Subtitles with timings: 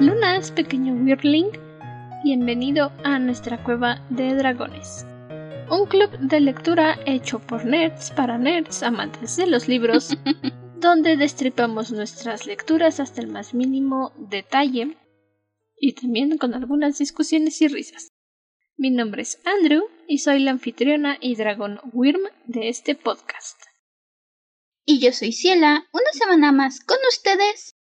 [0.00, 1.50] lunas, pequeño Weirdling.
[2.22, 5.04] Bienvenido a nuestra cueva de dragones.
[5.70, 10.16] Un club de lectura hecho por nerds para nerds amantes de los libros,
[10.76, 14.96] donde destripamos nuestras lecturas hasta el más mínimo detalle
[15.76, 18.12] y también con algunas discusiones y risas.
[18.76, 23.60] Mi nombre es Andrew y soy la anfitriona y dragón Wyrm de este podcast.
[24.84, 27.77] Y yo soy Ciela, una semana más con ustedes,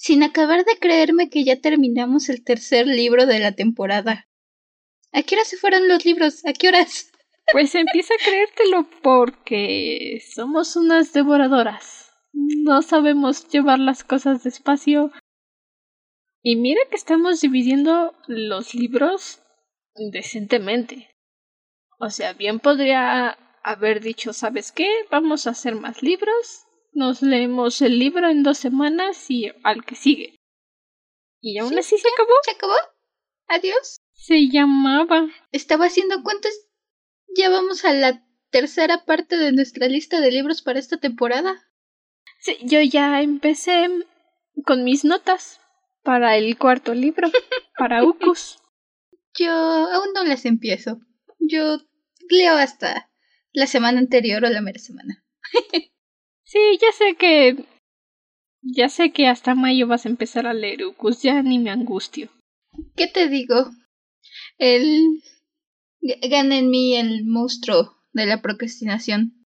[0.00, 4.26] sin acabar de creerme que ya terminamos el tercer libro de la temporada.
[5.12, 6.42] ¿A qué hora se fueron los libros?
[6.46, 7.12] ¿A qué horas?
[7.52, 12.12] Pues empieza a creértelo porque somos unas devoradoras.
[12.32, 15.12] No sabemos llevar las cosas despacio.
[16.42, 19.42] Y mira que estamos dividiendo los libros
[20.12, 21.14] decentemente.
[21.98, 24.88] O sea, bien podría haber dicho, ¿sabes qué?
[25.10, 29.94] Vamos a hacer más libros, nos leemos el libro en dos semanas y al que
[29.94, 30.40] sigue.
[31.40, 32.32] Y aún así se acabó.
[32.44, 32.74] ¿Se acabó?
[33.48, 34.00] Adiós.
[34.12, 35.28] Se llamaba.
[35.52, 36.52] Estaba haciendo cuentas.
[37.36, 41.66] Ya vamos a la tercera parte de nuestra lista de libros para esta temporada.
[42.40, 43.88] Sí, yo ya empecé
[44.64, 45.60] con mis notas
[46.02, 47.30] para el cuarto libro,
[47.78, 48.58] para Ucus.
[49.38, 51.00] Yo aún no las empiezo.
[51.38, 51.78] Yo
[52.28, 53.10] leo hasta
[53.52, 55.24] la semana anterior o la mera semana.
[56.50, 57.64] sí, ya sé que.
[58.62, 62.28] Ya sé que hasta mayo vas a empezar a leer Ucus, ya ni me angustio.
[62.96, 63.70] ¿Qué te digo?
[64.58, 65.22] El.
[66.02, 69.44] Gana en mí el monstruo de la procrastinación.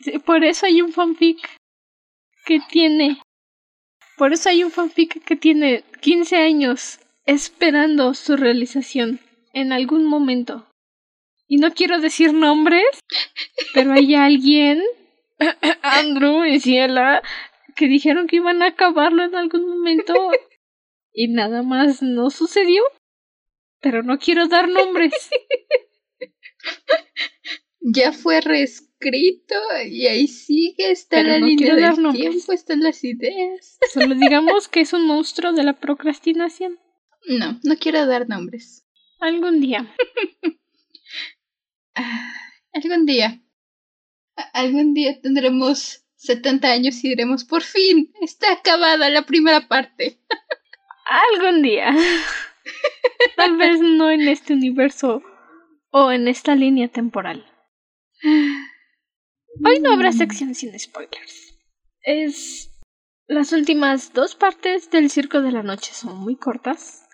[0.00, 1.38] Sí, por eso hay un fanfic
[2.44, 3.20] que tiene.
[4.16, 9.20] Por eso hay un fanfic que tiene 15 años esperando su realización
[9.52, 10.70] en algún momento
[11.50, 12.86] y no quiero decir nombres,
[13.74, 14.80] pero hay alguien,
[15.82, 17.22] Andrew y Ciela,
[17.76, 20.14] que dijeron que iban a acabarlo en algún momento
[21.12, 22.82] y nada más no sucedió.
[23.80, 25.30] Pero no quiero dar nombres.
[27.82, 29.54] Ya fue reescrito
[29.86, 33.78] y ahí sigue, está la línea del tiempo, están las ideas.
[33.90, 36.78] Solo digamos que es un monstruo de la procrastinación.
[37.26, 38.86] No, no quiero dar nombres.
[39.18, 39.94] Algún día.
[42.74, 43.42] algún día.
[44.52, 50.18] Algún día tendremos 70 años y diremos, por fin, está acabada la primera parte.
[51.34, 51.94] algún día.
[53.36, 55.22] Tal vez no en este universo
[55.90, 57.44] o en esta línea temporal.
[58.22, 61.58] Hoy no habrá sección sin spoilers.
[62.02, 62.66] Es...
[63.26, 67.08] Las últimas dos partes del Circo de la Noche son muy cortas,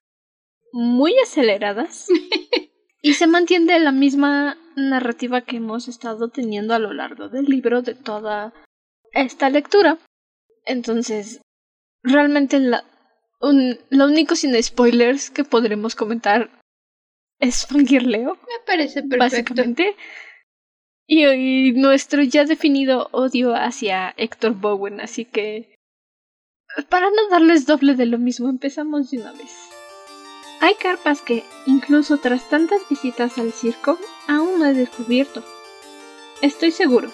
[0.72, 2.06] muy aceleradas
[3.02, 7.82] y se mantiene la misma narrativa que hemos estado teniendo a lo largo del libro
[7.82, 8.52] de toda
[9.12, 9.98] esta lectura.
[10.64, 11.40] Entonces,
[12.02, 12.84] realmente la,
[13.40, 16.50] un, lo único sin spoilers que podremos comentar
[17.38, 18.34] es fangirleo.
[18.34, 19.18] Me parece perfecto.
[19.18, 19.96] Básicamente.
[21.06, 25.74] Y, y nuestro ya definido odio hacia Héctor Bowen, así que...
[26.88, 29.75] Para no darles doble de lo mismo, empezamos de una vez.
[30.60, 35.44] Hay carpas que, incluso tras tantas visitas al circo, aún no he descubierto.
[36.40, 37.10] Estoy seguro,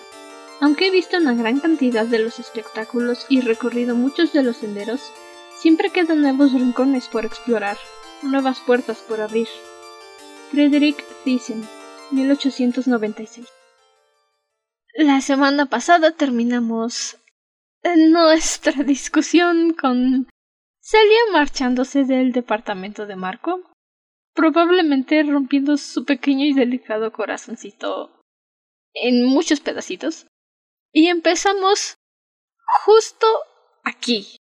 [0.60, 5.00] aunque he visto una gran cantidad de los espectáculos y recorrido muchos de los senderos,
[5.56, 7.76] siempre quedan nuevos rincones por explorar,
[8.22, 9.48] nuevas puertas por abrir.
[10.52, 11.66] Frederick Thyssen,
[12.12, 13.48] 1896.
[14.94, 17.16] La semana pasada terminamos
[17.96, 20.28] nuestra discusión con
[20.84, 23.62] Celia marchándose del departamento de Marco,
[24.34, 28.20] probablemente rompiendo su pequeño y delicado corazoncito
[28.92, 30.26] en muchos pedacitos.
[30.92, 31.94] Y empezamos
[32.84, 33.26] justo
[33.84, 34.36] aquí,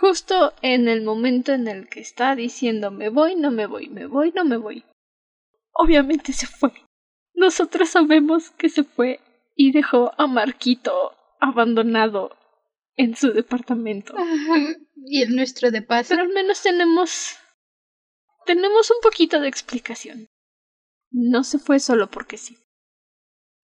[0.00, 4.06] justo en el momento en el que está diciendo me voy, no me voy, me
[4.06, 4.84] voy, no me voy.
[5.74, 6.72] Obviamente se fue.
[7.34, 9.20] Nosotros sabemos que se fue
[9.54, 12.36] y dejó a Marquito abandonado
[12.96, 14.14] en su departamento.
[14.96, 16.10] y el nuestro de paso.
[16.10, 17.36] Pero al menos tenemos.
[18.46, 20.28] Tenemos un poquito de explicación.
[21.10, 22.58] No se fue solo porque sí.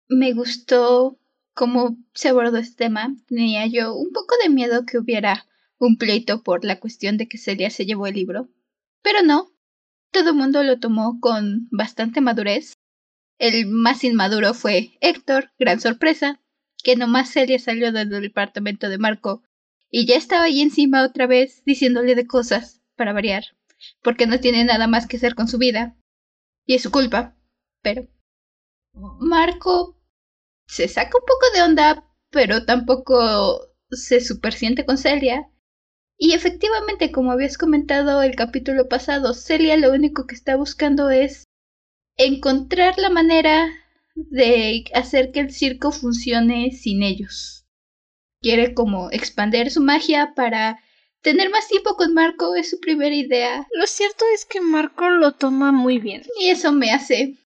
[0.10, 1.20] Me gustó
[1.54, 3.16] cómo se abordó este tema.
[3.28, 5.48] Tenía yo un poco de miedo que hubiera
[5.80, 8.50] un pleito por la cuestión de que Celia se llevó el libro.
[9.02, 9.52] Pero no.
[10.12, 12.74] Todo el mundo lo tomó con bastante madurez.
[13.38, 16.42] El más inmaduro fue Héctor, gran sorpresa,
[16.88, 19.44] que nomás Celia salió del departamento de Marco
[19.92, 23.44] y ya estaba ahí encima otra vez diciéndole de cosas, para variar,
[24.02, 25.98] porque no tiene nada más que hacer con su vida.
[26.66, 27.36] Y es su culpa.
[27.82, 28.08] Pero
[28.94, 30.00] Marco
[30.66, 35.52] se saca un poco de onda, pero tampoco se supersiente con Celia.
[36.18, 41.44] Y efectivamente, como habías comentado el capítulo pasado, Celia lo único que está buscando es
[42.16, 43.68] encontrar la manera
[44.30, 47.66] de hacer que el circo funcione sin ellos.
[48.42, 50.80] Quiere como expander su magia para
[51.22, 53.68] tener más tiempo con Marco, es su primera idea.
[53.74, 56.24] Lo cierto es que Marco lo toma muy bien.
[56.40, 57.38] Y eso me hace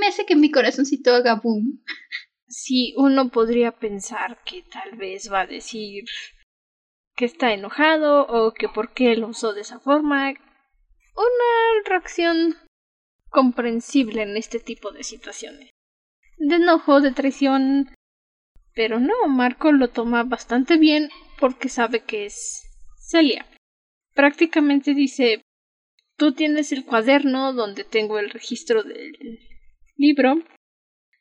[0.00, 1.82] me hace que mi corazoncito haga boom.
[2.48, 6.04] Sí, uno podría pensar que tal vez va a decir
[7.16, 10.30] que está enojado o que por qué lo usó de esa forma.
[10.30, 12.56] Una reacción
[13.30, 15.73] comprensible en este tipo de situaciones.
[16.38, 17.90] De enojo, de traición.
[18.74, 22.62] Pero no, Marco lo toma bastante bien porque sabe que es
[22.98, 23.46] Celia.
[24.14, 25.42] Prácticamente dice,
[26.16, 29.38] tú tienes el cuaderno donde tengo el registro del
[29.96, 30.42] libro,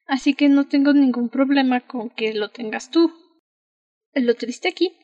[0.05, 3.11] así que no tengo ningún problema con que lo tengas tú.
[4.13, 4.87] Lo triste aquí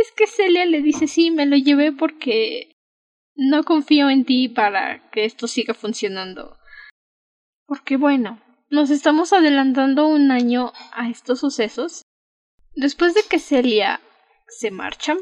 [0.00, 2.76] es que Celia le dice sí, me lo llevé porque
[3.34, 6.59] no confío en ti para que esto siga funcionando.
[7.70, 12.02] Porque bueno, nos estamos adelantando un año a estos sucesos.
[12.74, 14.00] Después de que Celia
[14.48, 15.14] se marcha,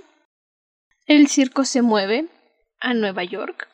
[1.04, 2.26] el circo se mueve
[2.80, 3.68] a Nueva York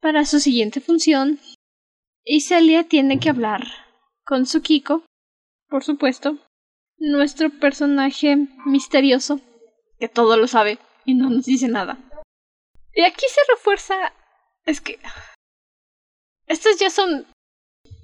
[0.00, 1.38] para su siguiente función
[2.24, 3.66] y Celia tiene que hablar
[4.24, 5.04] con su Kiko,
[5.68, 6.38] por supuesto,
[6.96, 9.42] nuestro personaje misterioso,
[9.98, 11.98] que todo lo sabe y no nos dice nada.
[12.94, 14.14] Y aquí se refuerza.
[14.64, 14.98] Es que.
[16.46, 17.26] Estos ya son.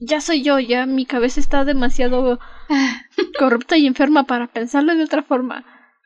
[0.00, 2.38] Ya soy yo, ya mi cabeza está demasiado
[3.38, 5.64] corrupta y enferma para pensarlo de otra forma.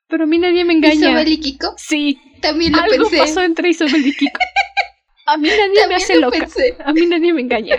[0.08, 0.94] Pero a mí nadie me engaña.
[1.10, 1.74] ¿Isabel y Kiko?
[1.76, 2.20] Sí.
[2.42, 3.18] También lo Algo pensé.
[3.18, 4.38] pasó entre Isabel y Kiko.
[5.26, 6.40] A mí nadie me hace lo loca.
[6.40, 6.76] pensé.
[6.84, 7.76] A mí nadie me engaña.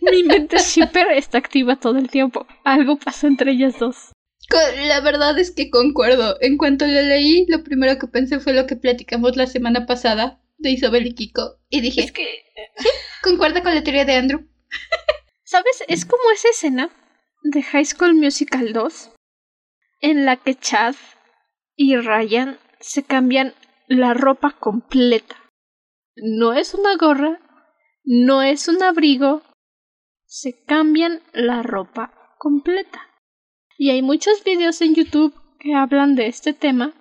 [0.00, 2.46] Mi mente siempre está activa todo el tiempo.
[2.62, 4.12] Algo pasó entre ellas dos.
[4.86, 6.36] La verdad es que concuerdo.
[6.40, 10.40] En cuanto lo leí, lo primero que pensé fue lo que platicamos la semana pasada
[10.58, 11.56] de Isabel y Kiko.
[11.68, 12.24] Y dije, Es que,
[13.24, 14.46] concuerda con la teoría de Andrew.
[15.46, 15.84] ¿Sabes?
[15.88, 16.90] Es como esa escena
[17.42, 19.12] de High School Musical 2
[20.00, 20.96] en la que Chad
[21.76, 23.54] y Ryan se cambian
[23.86, 25.36] la ropa completa.
[26.16, 27.40] No es una gorra,
[28.04, 29.42] no es un abrigo,
[30.26, 33.00] se cambian la ropa completa.
[33.78, 36.92] Y hay muchos videos en YouTube que hablan de este tema.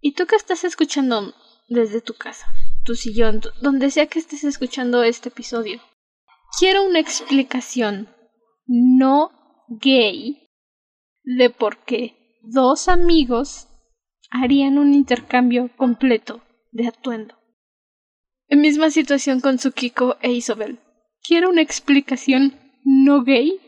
[0.00, 1.34] Y tú que estás escuchando
[1.68, 2.46] desde tu casa,
[2.84, 5.80] tu sillón, donde sea que estés escuchando este episodio,
[6.58, 8.08] quiero una explicación
[8.66, 9.30] no
[9.68, 10.50] gay
[11.24, 13.68] de por qué dos amigos
[14.30, 17.34] harían un intercambio completo de atuendo.
[18.48, 20.78] En misma situación con Tsukiko e Isobel.
[21.26, 23.60] Quiero una explicación no gay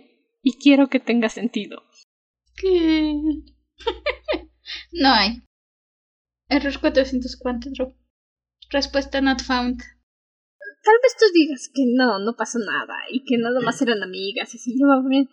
[0.43, 1.83] y quiero que tenga sentido.
[2.55, 3.15] ¿Qué?
[4.93, 5.43] no hay.
[6.49, 7.95] Error 404.
[8.71, 9.83] Respuesta not found.
[10.89, 14.55] Tal vez tú digas que no, no pasó nada y que nada más eran amigas
[14.55, 15.29] y se llevaban bien.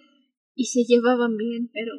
[0.53, 1.93] Y se llevaban bien, pero...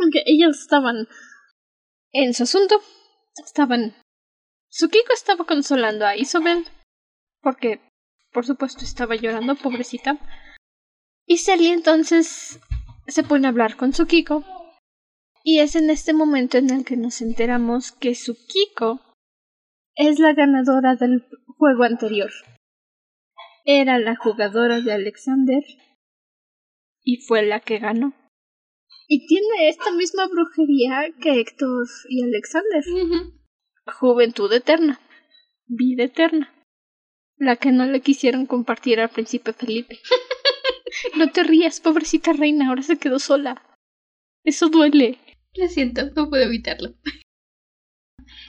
[0.00, 1.06] Aunque ellas estaban
[2.10, 2.80] en su asunto,
[3.36, 3.94] estaban...
[4.68, 6.66] Tsukiko estaba consolando a Isobel
[7.40, 7.88] porque,
[8.32, 10.18] por supuesto, estaba llorando, pobrecita.
[11.24, 12.58] Y Celia entonces
[13.06, 14.44] se pone a hablar con Tsukiko.
[15.44, 19.05] Y es en este momento en el que nos enteramos que Tsukiko
[19.96, 21.26] es la ganadora del
[21.58, 22.30] juego anterior.
[23.64, 25.62] Era la jugadora de Alexander
[27.02, 28.12] y fue la que ganó.
[29.08, 32.84] Y tiene esta misma brujería que Héctor y Alexander.
[33.86, 35.00] Juventud eterna,
[35.66, 36.52] vida eterna.
[37.38, 39.98] La que no le quisieron compartir al príncipe Felipe.
[41.16, 43.62] no te rías, pobrecita reina, ahora se quedó sola.
[44.44, 45.18] Eso duele.
[45.54, 46.94] Lo siento, no puedo evitarlo.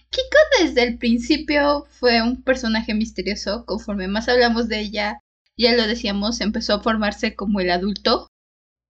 [0.10, 3.66] Kiko desde el principio fue un personaje misterioso.
[3.66, 5.22] Conforme más hablamos de ella,
[5.58, 8.28] ya lo decíamos, empezó a formarse como el adulto.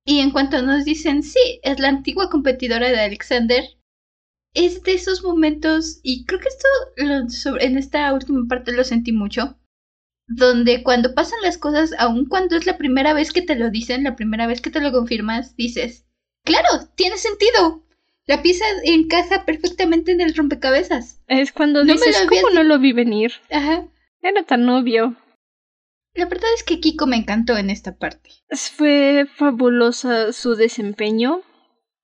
[0.06, 3.64] Y en cuanto nos dicen, sí, es la antigua competidora de Alexander,
[4.54, 8.84] es de esos momentos, y creo que esto lo- sobre- en esta última parte lo
[8.84, 9.58] sentí mucho,
[10.28, 14.04] donde cuando pasan las cosas, aun cuando es la primera vez que te lo dicen,
[14.04, 16.06] la primera vez que te lo confirmas, dices,
[16.46, 17.84] claro, tiene sentido.
[18.28, 21.24] La pieza encaja perfectamente en el rompecabezas.
[21.28, 23.32] Es cuando No dices, ¿cómo no lo vi venir?
[23.50, 23.88] Ajá.
[24.22, 25.16] Era tan obvio.
[26.14, 28.32] La verdad es que Kiko me encantó en esta parte.
[28.76, 31.42] Fue fabulosa su desempeño,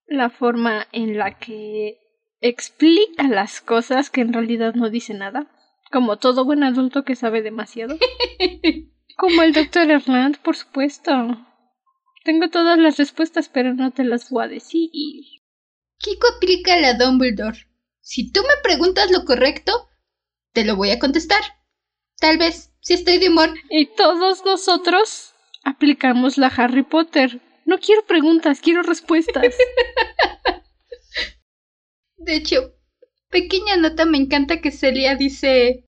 [0.05, 1.97] la forma en la que
[2.39, 5.47] explica las cosas que en realidad no dice nada,
[5.91, 7.97] como todo buen adulto que sabe demasiado.
[9.15, 11.11] Como el doctor Erland, por supuesto.
[12.23, 14.89] Tengo todas las respuestas, pero no te las voy a decir.
[16.03, 17.65] Kiko aplica la Dumbledore.
[18.01, 19.89] Si tú me preguntas lo correcto,
[20.51, 21.41] te lo voy a contestar.
[22.19, 23.53] Tal vez, si estoy de humor.
[23.69, 25.33] Y todos nosotros
[25.63, 27.39] aplicamos la Harry Potter.
[27.65, 29.45] No quiero preguntas, quiero respuestas.
[32.17, 32.75] de hecho,
[33.29, 35.87] pequeña nota, me encanta que Celia dice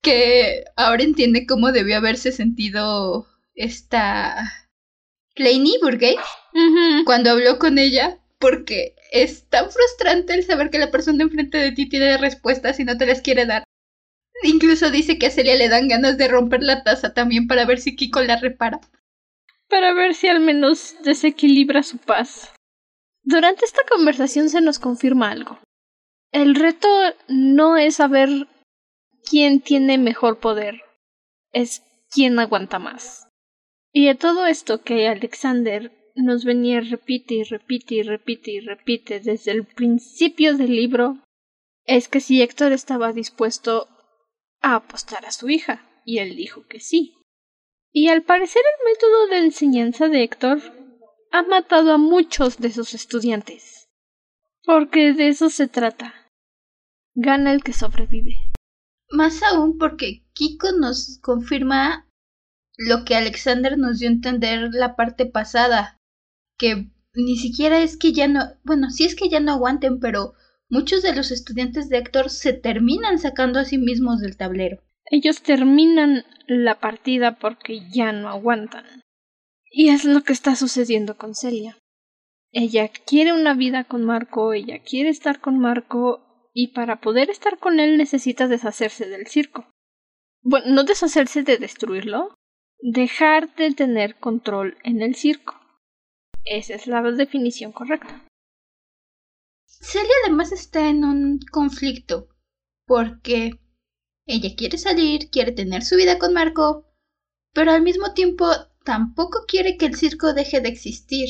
[0.00, 4.50] que ahora entiende cómo debió haberse sentido esta
[5.36, 6.16] Lainey Burgate
[7.04, 11.70] cuando habló con ella, porque es tan frustrante el saber que la persona enfrente de
[11.70, 13.62] ti tiene respuestas y no te las quiere dar.
[14.42, 17.78] Incluso dice que a Celia le dan ganas de romper la taza también para ver
[17.78, 18.80] si Kiko la repara.
[19.68, 22.52] Para ver si al menos desequilibra su paz.
[23.22, 25.60] Durante esta conversación se nos confirma algo.
[26.32, 26.88] El reto
[27.28, 28.28] no es saber
[29.30, 30.82] quién tiene mejor poder,
[31.52, 33.28] es quién aguanta más.
[33.92, 39.20] Y de todo esto que Alexander nos venía repite y repite y repite y repite
[39.20, 41.18] desde el principio del libro
[41.84, 43.88] es que si Héctor estaba dispuesto
[44.60, 47.14] a apostar a su hija, y él dijo que sí.
[47.92, 50.60] Y al parecer el método de enseñanza de Héctor
[51.30, 53.88] ha matado a muchos de sus estudiantes.
[54.64, 56.14] Porque de eso se trata.
[57.14, 58.36] Gana el que sobrevive.
[59.10, 62.08] Más aún porque Kiko nos confirma
[62.76, 65.98] lo que Alexander nos dio a entender la parte pasada,
[66.62, 70.34] que ni siquiera es que ya no, bueno, sí es que ya no aguanten, pero
[70.68, 74.80] muchos de los estudiantes de Héctor se terminan sacando a sí mismos del tablero.
[75.10, 78.84] Ellos terminan la partida porque ya no aguantan.
[79.72, 81.76] Y es lo que está sucediendo con Celia.
[82.52, 87.58] Ella quiere una vida con Marco, ella quiere estar con Marco, y para poder estar
[87.58, 89.66] con él necesita deshacerse del circo.
[90.42, 92.34] Bueno, no deshacerse de destruirlo,
[92.78, 95.61] dejar de tener control en el circo.
[96.44, 98.26] Esa es la definición correcta.
[99.66, 102.28] Celia además está en un conflicto,
[102.86, 103.60] porque
[104.26, 106.84] ella quiere salir, quiere tener su vida con Marco,
[107.52, 108.46] pero al mismo tiempo
[108.84, 111.28] tampoco quiere que el circo deje de existir.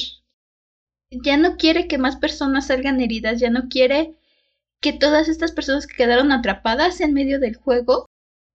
[1.11, 4.16] Ya no quiere que más personas salgan heridas, ya no quiere
[4.81, 8.07] que todas estas personas que quedaron atrapadas en medio del juego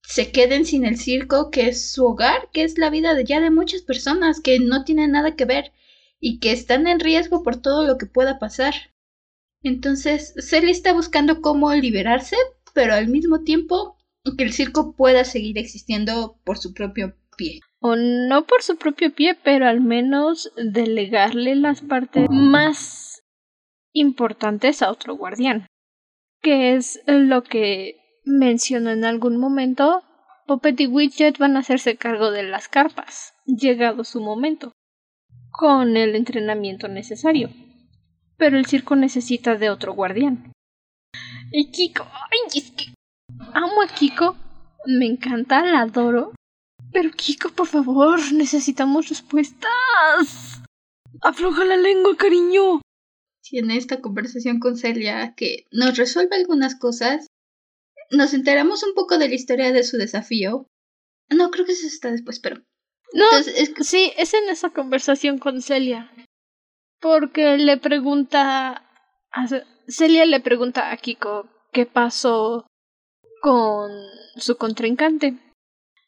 [0.03, 3.39] se queden sin el circo, que es su hogar, que es la vida de ya
[3.41, 5.71] de muchas personas que no tienen nada que ver
[6.19, 8.73] y que están en riesgo por todo lo que pueda pasar.
[9.61, 12.35] Entonces, Celia está buscando cómo liberarse,
[12.73, 13.97] pero al mismo tiempo
[14.35, 17.61] que el circo pueda seguir existiendo por su propio pie.
[17.79, 23.23] O no por su propio pie, pero al menos delegarle las partes más
[23.93, 25.67] importantes a otro guardián.
[26.41, 30.03] Que es lo que mencionó en algún momento.
[30.45, 34.71] Puppet y Widget van a hacerse cargo de las carpas, llegado su momento,
[35.57, 37.49] con el entrenamiento necesario.
[38.37, 40.53] Pero el circo necesita de otro guardián.
[41.51, 42.93] Y Kiko, ay, que
[43.53, 44.37] amo a Kiko,
[44.85, 46.33] me encanta, la adoro,
[46.93, 50.61] pero Kiko, por favor, necesitamos respuestas.
[51.21, 52.81] Afloja la lengua, cariño.
[53.41, 57.27] Tiene esta conversación con Celia que nos resuelve algunas cosas.
[58.11, 60.67] Nos enteramos un poco de la historia de su desafío.
[61.29, 62.61] No, creo que eso está después, pero.
[63.13, 63.25] No,
[63.81, 66.11] sí, es en esa conversación con Celia.
[66.99, 68.83] Porque le pregunta.
[69.31, 69.47] A...
[69.87, 72.67] Celia le pregunta a Kiko qué pasó
[73.41, 73.91] con
[74.35, 75.37] su contrincante.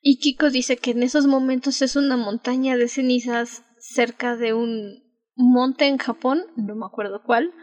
[0.02, 5.04] Y Kiko dice que en esos momentos es una montaña de cenizas cerca de un
[5.36, 7.54] monte en Japón, no me acuerdo cuál.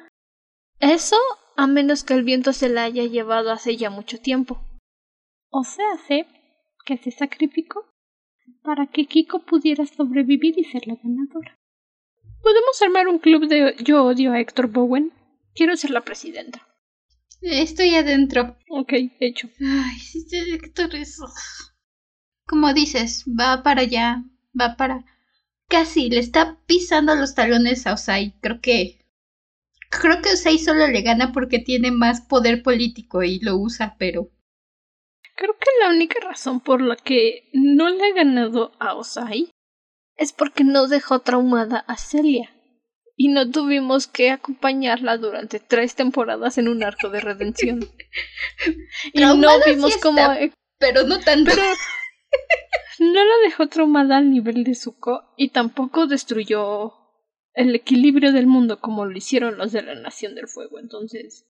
[0.81, 1.17] Eso
[1.57, 4.63] a menos que el viento se la haya llevado hace ya mucho tiempo.
[5.51, 6.27] O sea, sé
[6.85, 7.87] que se sacrificó
[8.63, 11.59] para que Kiko pudiera sobrevivir y ser la ganadora.
[12.43, 15.13] ¿Podemos armar un club de Yo odio a Héctor Bowen?
[15.55, 16.67] Quiero ser la presidenta.
[17.41, 18.57] Estoy adentro.
[18.71, 19.49] Ok, hecho.
[19.61, 21.27] Ay, sí, Héctor, eso
[22.47, 24.25] como dices, va para allá,
[24.59, 25.05] va para...
[25.69, 28.35] Casi le está pisando los talones a Osai.
[28.41, 29.05] Creo que...
[29.91, 34.31] Creo que Osai solo le gana porque tiene más poder político y lo usa, pero...
[35.37, 39.51] Creo que la única razón por la que no le ha ganado a Osai
[40.17, 42.53] es porque no dejó traumada a Celia.
[43.19, 47.81] Y no tuvimos que acompañarla durante tres temporadas en un arco de redención.
[49.13, 50.21] y no vimos como...
[50.79, 51.53] Pero no tanto.
[52.99, 56.95] No la dejó traumada al nivel de Zuko y tampoco destruyó
[57.53, 60.79] el equilibrio del mundo como lo hicieron los de la Nación del Fuego.
[60.79, 61.47] Entonces,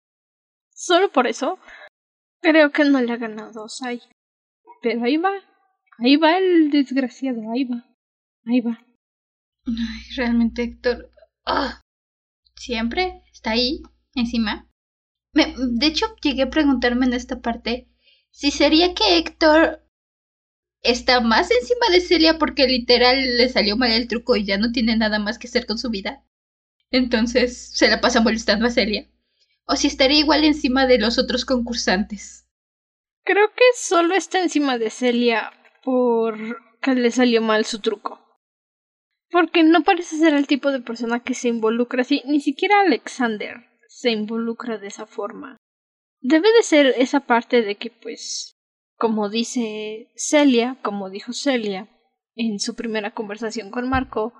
[0.72, 1.58] solo por eso,
[2.40, 4.00] creo que no le ha ganado Sai.
[4.82, 5.32] Pero ahí va,
[5.98, 7.84] ahí va el desgraciado, ahí va,
[8.44, 8.84] ahí va.
[9.66, 11.10] Ay, realmente Héctor,
[11.44, 11.82] ah,
[12.54, 13.82] siempre está ahí,
[14.14, 14.68] encima.
[15.32, 17.88] de hecho, llegué a preguntarme en esta parte
[18.30, 19.82] si sería que Héctor
[20.82, 24.72] está más encima de Celia porque literal le salió mal el truco y ya no
[24.72, 26.22] tiene nada más que hacer con su vida.
[26.90, 29.08] Entonces se la pasa molestando a Celia.
[29.66, 32.48] O si estaría igual encima de los otros concursantes.
[33.24, 38.20] Creo que solo está encima de Celia porque le salió mal su truco.
[39.30, 42.22] Porque no parece ser el tipo de persona que se involucra así.
[42.26, 45.56] Ni siquiera Alexander se involucra de esa forma.
[46.20, 48.56] Debe de ser esa parte de que, pues,
[48.96, 51.88] como dice Celia, como dijo Celia
[52.36, 54.32] en su primera conversación con Marco,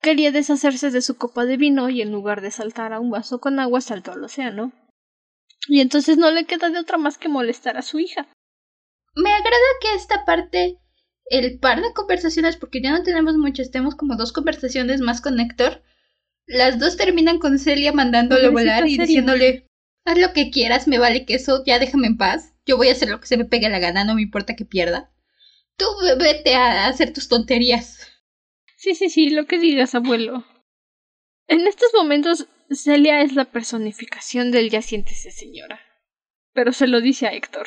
[0.00, 3.40] quería deshacerse de su copa de vino y en lugar de saltar a un vaso
[3.40, 4.72] con agua saltó al océano.
[5.68, 8.28] Y entonces no le queda de otra más que molestar a su hija.
[9.14, 10.78] Me agrada que esta parte,
[11.26, 15.38] el par de conversaciones, porque ya no tenemos muchas, tenemos como dos conversaciones más con
[15.38, 15.82] Héctor,
[16.46, 19.66] las dos terminan con Celia mandándolo volar y diciéndole,
[20.04, 22.54] haz lo que quieras, me vale que eso, ya déjame en paz.
[22.66, 24.64] Yo voy a hacer lo que se me pegue la gana, no me importa que
[24.64, 25.12] pierda.
[25.76, 25.86] Tú
[26.18, 28.09] vete a hacer tus tonterías.
[28.80, 30.42] Sí, sí, sí, lo que digas, abuelo.
[31.46, 35.78] En estos momentos, Celia es la personificación del ya siéntese, señora.
[36.54, 37.66] Pero se lo dice a Héctor.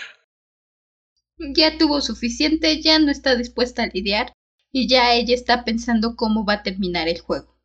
[1.38, 4.34] Ya tuvo suficiente, ya no está dispuesta a lidiar,
[4.72, 7.62] y ya ella está pensando cómo va a terminar el juego.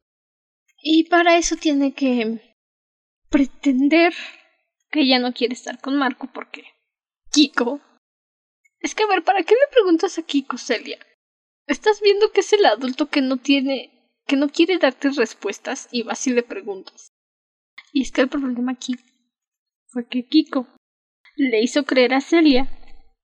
[0.83, 2.55] Y para eso tiene que
[3.31, 4.12] pretender
[4.90, 6.64] que ella no quiere estar con Marco porque
[7.33, 7.81] Kiko.
[8.81, 10.99] Es que a ver, ¿para qué le preguntas a Kiko, Celia?
[11.68, 16.02] Estás viendo que es el adulto que no tiene, que no quiere darte respuestas y
[16.02, 17.12] vas y le preguntas.
[17.92, 18.96] Y es que el problema aquí
[19.87, 20.66] fue que Kiko
[21.37, 22.68] le hizo creer a Celia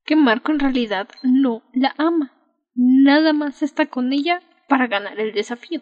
[0.04, 2.32] que Marco en realidad no la ama.
[2.74, 5.80] Nada más está con ella para ganar el desafío.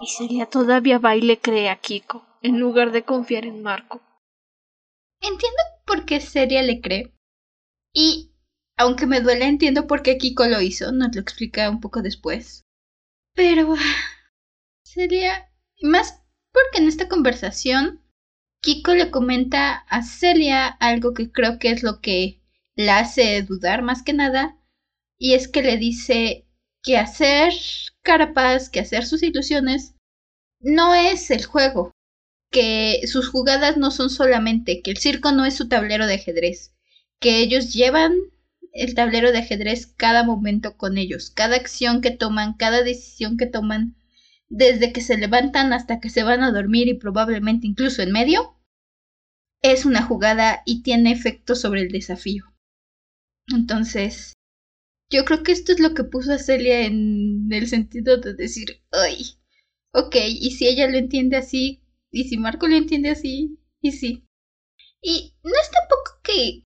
[0.00, 4.02] Y Celia todavía va y le cree a Kiko, en lugar de confiar en Marco.
[5.20, 7.14] Entiendo por qué Celia le cree.
[7.94, 8.33] Y,
[8.76, 10.92] aunque me duele, entiendo por qué Kiko lo hizo.
[10.92, 12.64] Nos lo explica un poco después.
[13.34, 13.74] Pero...
[14.84, 15.50] Celia...
[15.82, 16.20] Más
[16.52, 18.00] porque en esta conversación
[18.62, 22.40] Kiko le comenta a Celia algo que creo que es lo que
[22.76, 24.56] la hace dudar más que nada.
[25.18, 26.46] Y es que le dice
[26.82, 27.52] que hacer
[28.02, 29.94] carapas, que hacer sus ilusiones,
[30.60, 31.92] no es el juego
[32.50, 36.72] que sus jugadas no son solamente, que el circo no es su tablero de ajedrez,
[37.20, 38.14] que ellos llevan
[38.74, 43.46] el tablero de ajedrez cada momento con ellos, cada acción que toman, cada decisión que
[43.46, 43.96] toman,
[44.48, 48.58] desde que se levantan hasta que se van a dormir y probablemente incluso en medio,
[49.62, 52.52] es una jugada y tiene efecto sobre el desafío.
[53.54, 54.34] Entonces,
[55.08, 58.82] yo creo que esto es lo que puso a Celia en el sentido de decir,
[58.90, 59.36] ay,
[59.92, 64.26] ok, y si ella lo entiende así, y si Marco lo entiende así, y sí.
[65.00, 66.63] Y no es tampoco que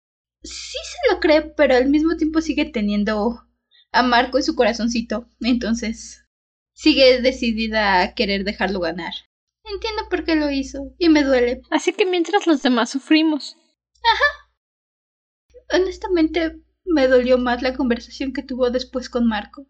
[0.44, 3.42] sí se lo cree, pero al mismo tiempo sigue teniendo
[3.92, 5.28] a Marco en su corazoncito.
[5.40, 6.24] Entonces,
[6.74, 9.12] sigue decidida a querer dejarlo ganar.
[9.64, 11.62] Entiendo por qué lo hizo y me duele.
[11.70, 13.56] Así que mientras los demás sufrimos.
[14.04, 15.80] Ajá.
[15.80, 19.66] Honestamente, me dolió más la conversación que tuvo después con Marco.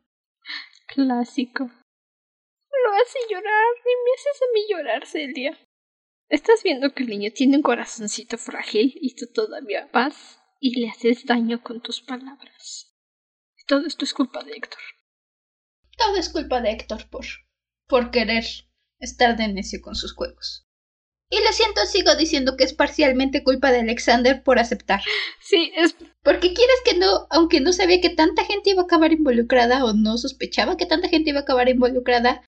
[0.88, 1.64] Clásico.
[1.64, 5.58] Lo hace llorar y me haces a mí llorar, Celia.
[6.28, 10.88] Estás viendo que el niño tiene un corazoncito frágil y tú todavía vas y le
[10.88, 12.90] haces daño con tus palabras.
[13.66, 14.80] Todo esto es culpa de Héctor.
[15.98, 17.26] Todo es culpa de Héctor por,
[17.86, 18.44] por querer
[18.98, 20.66] estar de necio con sus juegos.
[21.28, 25.02] Y lo siento, sigo diciendo que es parcialmente culpa de Alexander por aceptar.
[25.38, 25.96] Sí, es...
[26.22, 29.92] Porque quieres que no, aunque no sabía que tanta gente iba a acabar involucrada o
[29.92, 32.42] no sospechaba que tanta gente iba a acabar involucrada,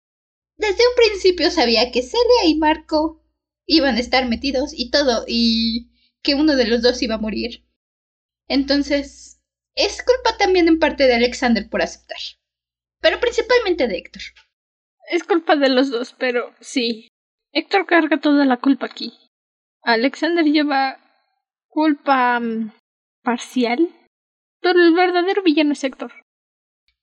[0.58, 3.22] desde un principio sabía que Celia y Marco
[3.64, 5.88] iban a estar metidos y todo, y
[6.22, 7.64] que uno de los dos iba a morir.
[8.52, 9.40] Entonces,
[9.74, 12.18] es culpa también en parte de Alexander por aceptar.
[13.00, 14.22] Pero principalmente de Héctor.
[15.08, 17.08] Es culpa de los dos, pero sí.
[17.54, 19.14] Héctor carga toda la culpa aquí.
[19.82, 20.98] Alexander lleva
[21.68, 22.72] culpa mm,
[23.22, 23.88] parcial,
[24.60, 26.12] pero el verdadero villano es Héctor.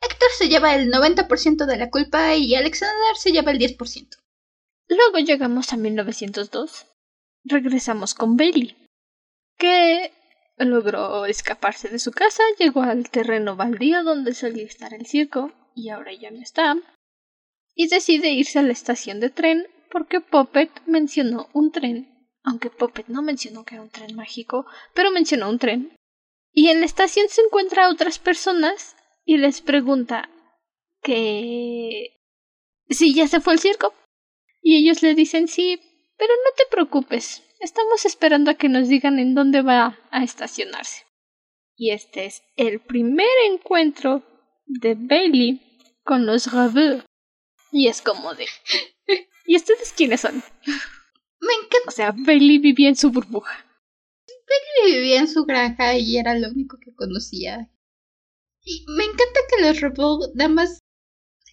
[0.02, 4.20] Héctor se lleva el 90% de la culpa y Alexander se lleva el 10%.
[4.88, 6.86] Luego llegamos a 1902.
[7.44, 8.78] Regresamos con Bailey,
[9.58, 10.14] que
[10.60, 15.90] logró escaparse de su casa, llegó al terreno baldío donde solía estar el circo y
[15.90, 16.76] ahora ya no está,
[17.74, 23.08] y decide irse a la estación de tren porque Puppet mencionó un tren, aunque Puppet
[23.08, 25.96] no mencionó que era un tren mágico, pero mencionó un tren.
[26.52, 30.30] Y en la estación se encuentra a otras personas y les pregunta
[31.02, 32.20] que
[32.90, 33.94] si ya se fue el circo.
[34.62, 35.80] Y ellos le dicen sí,
[36.18, 41.06] pero no te preocupes, estamos esperando a que nos digan en dónde va a estacionarse.
[41.76, 44.24] Y este es el primer encuentro
[44.66, 45.62] de Bailey
[46.04, 47.04] con los Raveux.
[47.72, 48.46] Y es como de...
[49.46, 50.36] ¿Y ustedes quiénes son?
[51.42, 51.88] Me encanta.
[51.88, 53.66] O sea, Bailey vivía en su burbuja.
[54.28, 57.70] Bailey vivía en su granja y era lo único que conocía.
[58.62, 60.80] Y me encanta que los Raveux nada más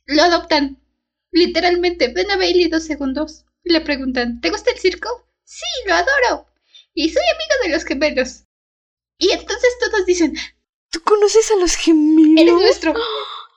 [0.07, 0.83] lo adoptan.
[1.31, 5.26] Literalmente, ven a Bailey dos segundos y le preguntan, ¿te gusta el circo?
[5.47, 6.47] Sí, lo adoro.
[6.93, 8.45] Y soy amigo de los gemelos.
[9.19, 10.35] Y entonces todos dicen,
[10.91, 12.41] ¿Tú conoces a los gemelos?
[12.43, 12.95] eres nuestro,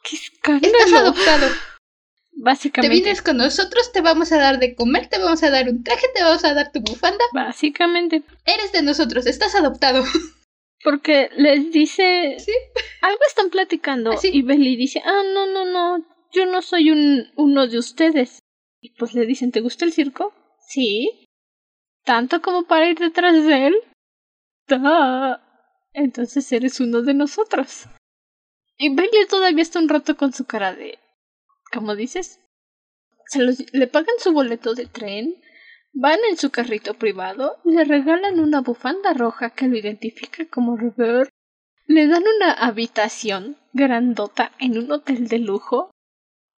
[0.03, 0.77] ¡Qué escándalo!
[0.77, 1.47] estás adoptado.
[1.49, 5.67] Te Básicamente, vienes con nosotros, te vamos a dar de comer, te vamos a dar
[5.67, 7.23] un traje, te vamos a dar tu bufanda.
[7.33, 10.03] básicamente, Eres de nosotros, estás adoptado.
[10.83, 12.53] porque les dice, Sí.
[13.01, 14.29] algo están platicando Así.
[14.31, 18.39] y Bailey dice, ah, no, no, no, yo no soy un, uno de ustedes.
[18.81, 20.33] Y pues le dicen, ¿te gusta el circo?
[20.65, 21.25] Sí.
[22.09, 23.75] ¿Tanto como para ir detrás de él?
[25.93, 27.85] Entonces eres uno de nosotros.
[28.79, 30.97] Y Bailey todavía está un rato con su cara de...
[31.71, 32.39] ¿Cómo dices?
[33.27, 35.35] Se los- le pagan su boleto de tren,
[35.93, 41.29] van en su carrito privado, le regalan una bufanda roja que lo identifica como Robert,
[41.85, 45.91] le dan una habitación grandota en un hotel de lujo,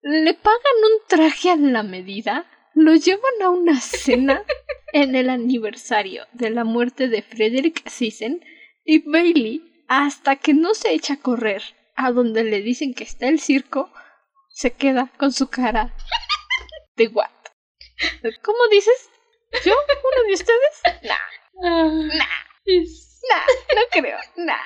[0.01, 4.43] le pagan un traje a la medida, lo llevan a una cena
[4.93, 8.43] en el aniversario de la muerte de Frederick Sisen
[8.83, 11.61] y Bailey, hasta que no se echa a correr
[11.95, 13.91] a donde le dicen que está el circo,
[14.49, 15.93] se queda con su cara
[16.95, 17.29] de what.
[18.43, 19.09] ¿Cómo dices?
[19.65, 19.73] ¿Yo?
[19.73, 20.81] ¿Uno de ustedes?
[21.03, 21.17] Nah,
[21.63, 24.65] Ah, es- nah, no creo, nah.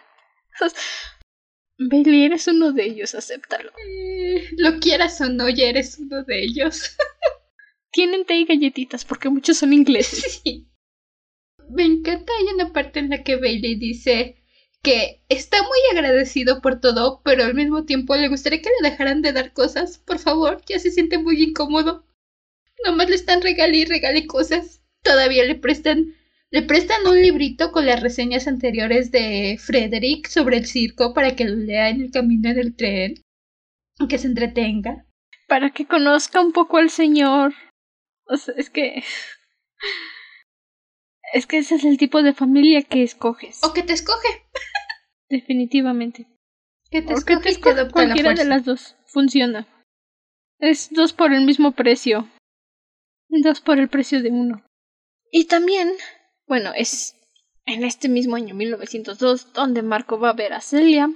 [1.78, 3.72] Bailey, eres uno de ellos, acéptalo.
[3.86, 6.96] eh, lo quieras o no, ya eres uno de ellos.
[7.96, 10.42] Tienen té y galletitas porque muchos son ingleses.
[10.44, 10.68] Sí.
[11.70, 14.36] Me encanta, hay una parte en la que Bailey dice
[14.84, 19.22] que está muy agradecido por todo, pero al mismo tiempo le gustaría que le dejaran
[19.22, 19.98] de dar cosas.
[19.98, 22.06] Por favor, ya se siente muy incómodo.
[22.86, 24.84] Nomás le están regale y regale cosas.
[25.02, 26.14] Todavía le prestan,
[26.52, 31.46] le prestan un librito con las reseñas anteriores de Frederick sobre el circo para que
[31.46, 33.24] lo lea en el camino del tren.
[34.10, 35.06] Que se entretenga.
[35.48, 37.54] Para que conozca un poco al señor.
[38.28, 39.04] O sea, es que.
[41.34, 43.64] Es que ese es el tipo de familia que escoges.
[43.64, 44.28] O que te escoge.
[45.30, 46.28] Definitivamente.
[46.90, 48.96] Que te O que escoge te la cualquiera de las dos.
[49.06, 49.68] Funciona.
[50.60, 52.30] Es dos por el mismo precio.
[53.28, 54.66] Dos por el precio de uno.
[55.32, 55.92] Y también,
[56.48, 57.16] bueno, es
[57.66, 61.10] en este mismo año 1902 donde Marco va a ver a Celia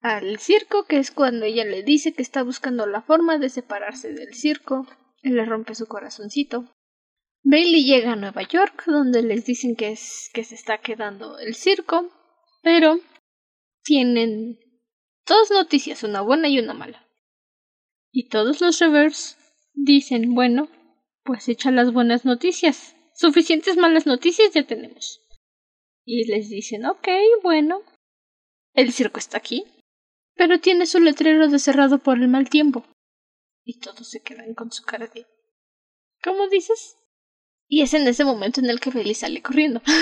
[0.00, 4.12] al circo, que es cuando ella le dice que está buscando la forma de separarse
[4.12, 4.86] del circo.
[5.22, 6.64] Le rompe su corazoncito.
[7.42, 11.54] Bailey llega a Nueva York, donde les dicen que es que se está quedando el
[11.54, 12.10] circo,
[12.62, 13.00] pero
[13.82, 14.58] tienen
[15.26, 17.06] dos noticias, una buena y una mala.
[18.12, 19.36] Y todos los reverse
[19.72, 20.68] dicen, bueno,
[21.24, 22.96] pues echa las buenas noticias.
[23.14, 25.20] Suficientes malas noticias ya tenemos.
[26.04, 27.08] Y les dicen, ok,
[27.42, 27.82] bueno,
[28.74, 29.64] el circo está aquí,
[30.34, 32.84] pero tiene su letrero de cerrado por el mal tiempo.
[33.70, 35.28] Y todos se quedan con su cara de...
[36.24, 36.96] ¿Cómo dices?
[37.68, 39.80] Y es en ese momento en el que Bailey sale corriendo.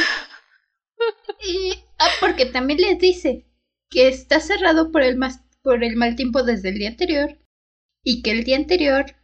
[1.98, 3.46] Ah, porque también les dice
[3.90, 5.18] que está cerrado por el,
[5.62, 7.38] por el mal tiempo desde el día anterior
[8.02, 9.14] y que el día anterior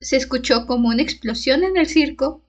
[0.00, 2.44] se escuchó como una explosión en el circo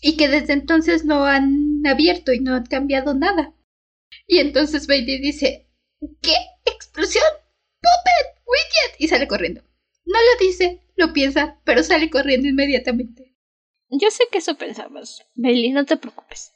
[0.00, 3.54] y que desde entonces no han abierto y no han cambiado nada.
[4.26, 5.68] Y entonces Bailey dice,
[6.22, 6.34] ¿qué?
[6.64, 7.24] ¿Explosión?
[7.80, 8.42] ¡Puppet!
[8.46, 9.00] ¡Widget!
[9.00, 9.62] Y sale corriendo.
[10.04, 13.36] No lo dice, lo piensa, pero sale corriendo inmediatamente.
[13.88, 15.22] Yo sé que eso pensabas.
[15.34, 16.52] Bailey, no te preocupes.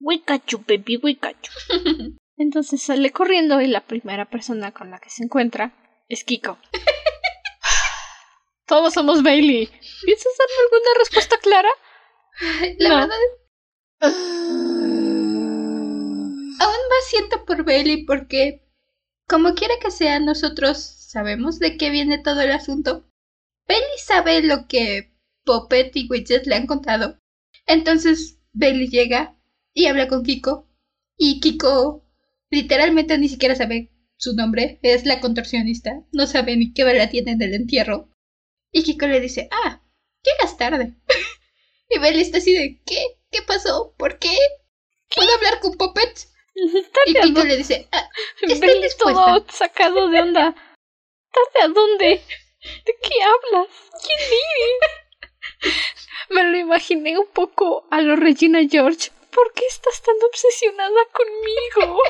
[0.00, 1.50] Wikachu, baby, Wikachu.
[2.38, 5.72] Entonces sale corriendo y la primera persona con la que se encuentra
[6.08, 6.58] es Kiko.
[8.66, 9.66] Todos somos Bailey.
[10.04, 11.68] ¿Piensas darme alguna respuesta clara?
[12.78, 12.96] La No.
[12.96, 13.16] verdad
[16.58, 18.62] Aún más siento por Bailey porque,
[19.28, 20.74] como quiera que sea, nosotros
[21.16, 23.08] sabemos de qué viene todo el asunto.
[23.66, 25.14] Bailey sabe lo que
[25.46, 27.18] Puppet y Widget le han contado.
[27.66, 29.34] Entonces Bailey llega
[29.72, 30.68] y habla con Kiko.
[31.16, 32.04] Y Kiko
[32.50, 34.78] literalmente ni siquiera sabe su nombre.
[34.82, 36.04] Es la contorsionista.
[36.12, 38.10] No sabe ni qué bala tiene en el entierro.
[38.70, 39.80] Y Kiko le dice, ah,
[40.22, 40.96] llegas tarde.
[41.88, 43.02] y Bailey está así de, ¿qué?
[43.30, 43.94] ¿Qué pasó?
[43.96, 44.36] ¿Por qué?
[45.14, 46.28] ¿Puedo hablar con Puppet?
[47.06, 48.06] Y ¿Tarde a Kiko le dice, ah,
[48.42, 49.24] Bailey dispuesta.
[49.24, 50.54] todo sacado de onda.
[51.36, 52.06] ¿Tarde a dónde?
[52.86, 53.68] ¿De qué hablas?
[54.02, 55.74] ¿Quién eres?
[56.30, 59.10] Me lo imaginé un poco a lo Regina George.
[59.34, 62.00] ¿Por qué estás tan obsesionada conmigo?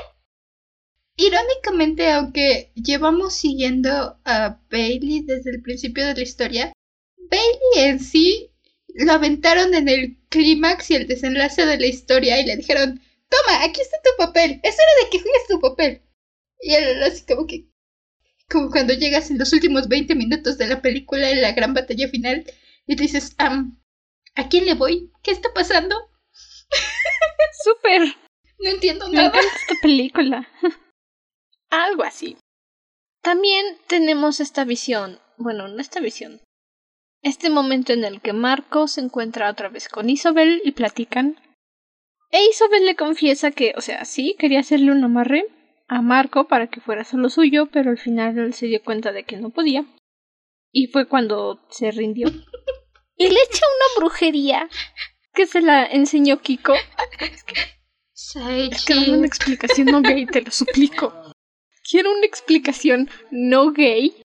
[1.16, 6.72] Irónicamente, aunque llevamos siguiendo a Bailey desde el principio de la historia,
[7.16, 8.52] Bailey en sí
[8.94, 13.64] lo aventaron en el clímax y el desenlace de la historia y le dijeron, toma,
[13.64, 16.02] aquí está tu papel, es hora de que juegues tu papel.
[16.60, 17.66] Y él así como que,
[18.50, 22.08] como cuando llegas en los últimos 20 minutos de la película en la gran batalla
[22.08, 22.44] final
[22.86, 25.10] y dices, ¿a quién le voy?
[25.22, 25.96] ¿Qué está pasando?
[27.64, 28.02] Súper.
[28.58, 29.28] No entiendo Me nada.
[29.28, 30.48] encanta esta película.
[31.70, 32.36] Algo así.
[33.22, 36.40] También tenemos esta visión, bueno, no esta visión.
[37.22, 41.40] Este momento en el que Marco se encuentra otra vez con Isabel y platican.
[42.30, 45.46] E Isabel le confiesa que, o sea, sí, quería hacerle un amarre
[45.88, 49.24] a Marco para que fuera solo suyo, pero al final él se dio cuenta de
[49.24, 49.84] que no podía.
[50.72, 52.28] Y fue cuando se rindió.
[53.18, 54.68] Y le echa una brujería
[55.32, 56.74] que se la enseñó Kiko.
[57.18, 57.54] Es que
[58.70, 61.12] es que dame una explicación no gay, te lo suplico.
[61.88, 64.22] Quiero una explicación no gay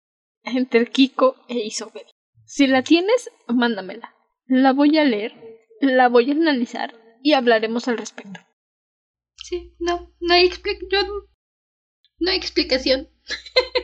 [0.44, 2.06] entre Kiko e Isabel.
[2.46, 4.16] Si la tienes, mándamela.
[4.48, 5.34] La voy a leer,
[5.82, 8.40] la voy a analizar y hablaremos al respecto.
[9.38, 11.08] Sí, no, no hay explicación.
[12.20, 13.10] No hay explicación.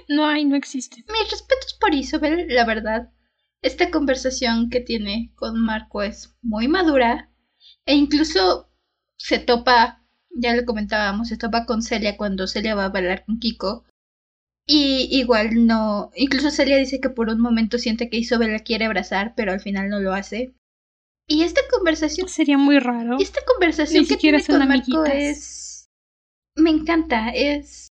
[0.08, 1.04] No hay, no existe.
[1.12, 3.12] Mis respetos por Isabel, la verdad.
[3.62, 7.30] Esta conversación que tiene con Marco es muy madura
[7.86, 8.70] e incluso
[9.18, 13.40] se topa, ya lo comentábamos, se topa con Celia cuando Celia va a bailar con
[13.40, 13.86] Kiko.
[14.68, 18.86] Y igual no, incluso Celia dice que por un momento siente que Isabel la quiere
[18.86, 20.54] abrazar, pero al final no lo hace.
[21.28, 23.18] Y esta conversación Sería muy raro.
[23.20, 25.14] esta conversación Ni que siquiera tiene con Marco amiguitas.
[25.16, 25.90] es...
[26.56, 27.91] Me encanta, es...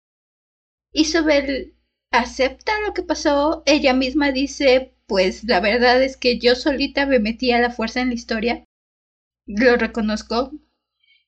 [0.92, 1.74] Isabel
[2.10, 7.18] acepta lo que pasó, ella misma dice, pues la verdad es que yo solita me
[7.18, 8.64] metí a la fuerza en la historia,
[9.46, 10.52] lo reconozco,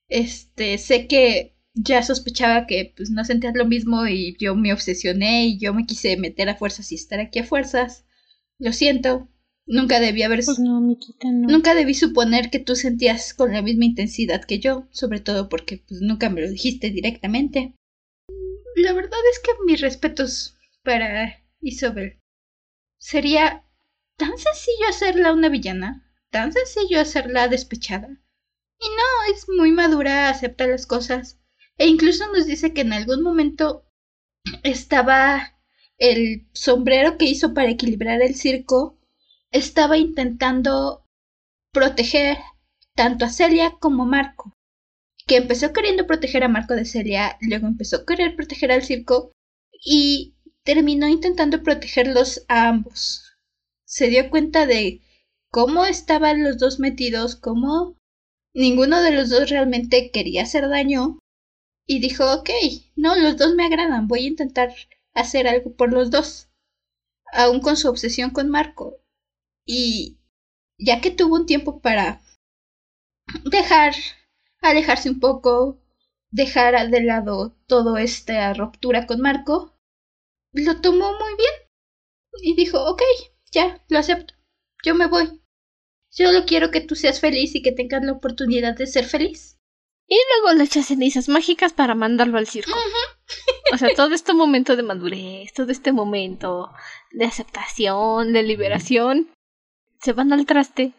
[0.09, 5.47] este, sé que ya sospechaba que pues no sentías lo mismo y yo me obsesioné
[5.47, 8.05] y yo me quise meter a fuerzas y estar aquí a fuerzas,
[8.59, 9.29] lo siento,
[9.67, 11.49] nunca debí haber Pues no, Miquita, no.
[11.49, 15.83] Nunca debí suponer que tú sentías con la misma intensidad que yo, sobre todo porque
[15.89, 17.75] pues, nunca me lo dijiste directamente.
[18.83, 22.19] La verdad es que mis respetos para Isabel.
[22.99, 23.65] Sería
[24.17, 28.09] tan sencillo hacerla una villana, tan sencillo hacerla despechada.
[28.09, 31.39] Y no, es muy madura, acepta las cosas.
[31.77, 33.85] E incluso nos dice que en algún momento
[34.63, 35.59] estaba
[35.99, 38.99] el sombrero que hizo para equilibrar el circo
[39.51, 41.05] estaba intentando
[41.73, 42.39] proteger
[42.95, 44.57] tanto a Celia como a Marco.
[45.27, 49.33] Que empezó queriendo proteger a Marco de Celia, luego empezó a querer proteger al circo
[49.85, 53.37] y terminó intentando protegerlos a ambos.
[53.85, 55.01] Se dio cuenta de
[55.51, 57.97] cómo estaban los dos metidos, cómo
[58.55, 61.19] ninguno de los dos realmente quería hacer daño
[61.87, 62.51] y dijo, ok,
[62.97, 64.73] no, los dos me agradan, voy a intentar
[65.13, 66.49] hacer algo por los dos.
[67.33, 68.97] Aún con su obsesión con Marco,
[69.65, 70.19] y
[70.79, 72.23] ya que tuvo un tiempo para
[73.45, 73.95] dejar,
[74.61, 75.81] alejarse un poco,
[76.31, 79.77] dejar de lado toda esta ruptura con Marco,
[80.53, 81.53] lo tomó muy bien
[82.43, 83.03] y dijo, ok,
[83.53, 84.35] ya, lo acepto,
[84.85, 85.41] yo me voy.
[86.11, 89.59] Solo quiero que tú seas feliz y que tengas la oportunidad de ser feliz.
[90.09, 92.77] Y luego le echa cenizas mágicas para mandarlo al circo.
[93.73, 96.73] O sea, todo este momento de madurez, todo este momento
[97.13, 99.31] de aceptación, de liberación,
[100.01, 100.95] se van al traste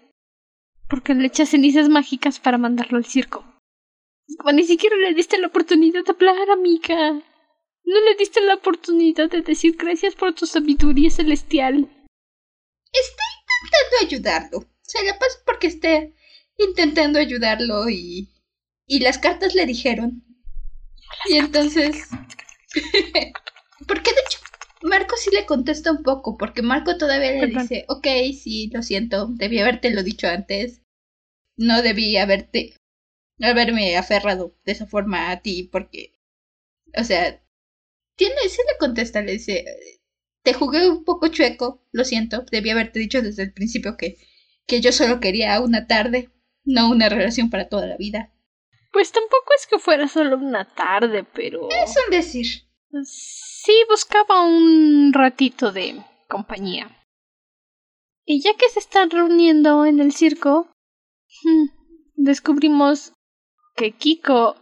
[0.87, 3.45] porque le echa cenizas mágicas para mandarlo al circo.
[4.37, 7.21] Como ni siquiera le diste la oportunidad de hablar, amiga.
[7.83, 11.89] No le diste la oportunidad de decir gracias por tu sabiduría celestial.
[12.93, 13.23] Está
[13.63, 14.71] intentando ayudarlo.
[14.81, 16.07] Se la pasa porque está
[16.57, 18.29] intentando ayudarlo y...
[18.87, 20.23] Y las cartas le dijeron.
[21.29, 22.09] Y entonces...
[23.87, 24.39] porque de hecho
[24.83, 27.61] Marco sí le contesta un poco, porque Marco todavía le Perdón.
[27.63, 30.81] dice, ok, sí, lo siento, debí haberte lo dicho antes.
[31.57, 32.75] No debí haberte...
[33.41, 36.15] haberme aferrado de esa forma a ti, porque...
[36.97, 37.41] O sea,
[38.15, 39.65] tiene, sí le contesta, le dice,
[40.43, 44.17] te jugué un poco chueco, lo siento, debí haberte dicho desde el principio que,
[44.67, 46.29] que yo solo quería una tarde,
[46.63, 48.33] no una relación para toda la vida.
[48.91, 51.69] Pues tampoco es que fuera solo una tarde, pero...
[51.69, 52.45] Es un decir.
[53.03, 56.89] Sí, buscaba un ratito de compañía.
[58.25, 60.69] Y ya que se están reuniendo en el circo,
[61.43, 61.65] hmm,
[62.15, 63.13] descubrimos
[63.75, 64.55] que Kiko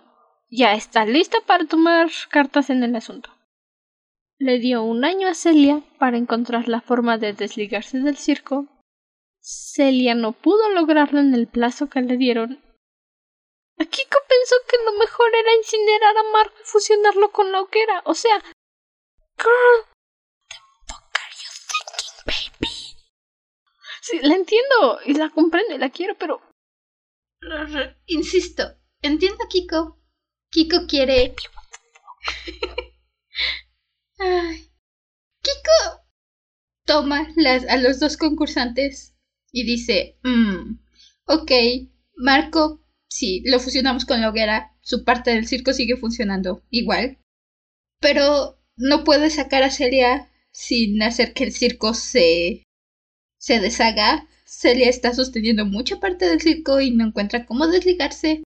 [0.49, 3.29] ya está lista para tomar cartas en el asunto.
[4.37, 8.67] Le dio un año a Celia para encontrar la forma de desligarse del circo
[9.41, 12.61] Celia no pudo lograrlo en el plazo que le dieron.
[13.77, 18.01] Kiko pensó que lo mejor era incinerar a Marco y fusionarlo con la hoguera.
[18.05, 18.39] O sea,
[19.37, 19.85] girl,
[20.49, 20.55] the
[20.87, 22.69] fuck are baby?
[24.01, 26.41] Sí, la entiendo y la comprendo y la quiero, pero
[28.05, 28.63] Insisto,
[29.01, 29.99] entiendo a Kiko.
[30.51, 31.35] Kiko quiere.
[34.19, 34.71] Ay.
[35.41, 36.03] Kiko
[36.85, 39.15] toma las, a los dos concursantes
[39.51, 40.79] y dice: mmm,
[41.25, 41.51] Ok,
[42.17, 47.19] Marco, si lo fusionamos con la hoguera, su parte del circo sigue funcionando igual.
[47.99, 52.63] Pero no puede sacar a Celia sin hacer que el circo se,
[53.37, 58.41] se deshaga Celia está sosteniendo mucha parte del circo y no encuentra cómo desligarse.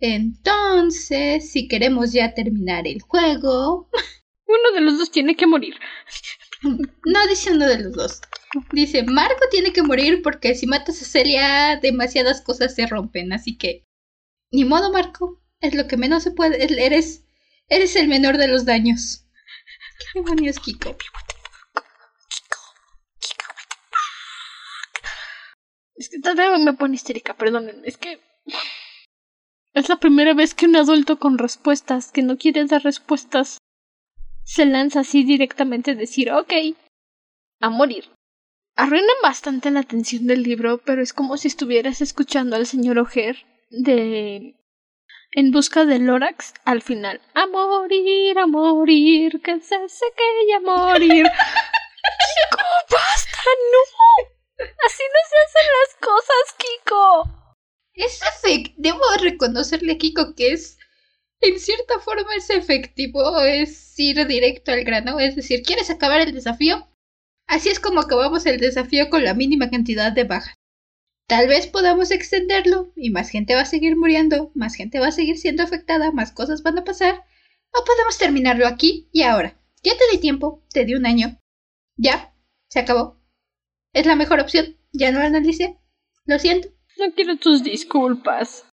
[0.00, 3.88] Entonces, si queremos ya terminar el juego...
[4.46, 5.74] Uno de los dos tiene que morir.
[7.04, 8.20] No dice uno de los dos.
[8.72, 13.32] Dice, Marco tiene que morir porque si matas a Celia, demasiadas cosas se rompen.
[13.32, 13.86] Así que,
[14.50, 15.40] ni modo, Marco.
[15.60, 16.64] Es lo que menos se puede.
[16.84, 17.24] Eres,
[17.68, 19.24] eres el menor de los daños.
[19.98, 20.96] ¿Qué demonios, Kiko?
[25.94, 27.82] Es que vez me pone histérica, perdonen.
[27.84, 28.20] Es que.
[29.78, 33.58] Es la primera vez que un adulto con respuestas, que no quiere dar respuestas,
[34.42, 36.52] se lanza así directamente a decir, ok,
[37.60, 38.10] a morir.
[38.74, 43.46] Arruinan bastante la atención del libro, pero es como si estuvieras escuchando al señor Oger
[43.70, 44.56] de
[45.30, 47.20] En busca de Lorax al final.
[47.34, 51.24] A morir, a morir, que se seque y a morir.
[52.26, 53.42] ¡Chico, basta!
[53.70, 54.28] ¡No!
[54.86, 57.37] Así no se hacen las cosas, Kiko.
[57.98, 58.74] Es efectivo.
[58.78, 60.78] Debo reconocerle a Kiko que es.
[61.40, 65.18] En cierta forma es efectivo, es ir directo al grano.
[65.18, 66.88] Es decir, ¿quieres acabar el desafío?
[67.48, 70.54] Así es como acabamos el desafío con la mínima cantidad de bajas.
[71.26, 75.12] Tal vez podamos extenderlo y más gente va a seguir muriendo, más gente va a
[75.12, 77.24] seguir siendo afectada, más cosas van a pasar.
[77.72, 79.60] O podemos terminarlo aquí y ahora.
[79.82, 81.38] Ya te di tiempo, te di un año.
[81.96, 82.32] Ya,
[82.68, 83.20] se acabó.
[83.92, 84.76] Es la mejor opción.
[84.92, 85.78] Ya no lo analicé.
[86.24, 86.77] Lo siento.
[86.98, 88.68] No quiero tus disculpas.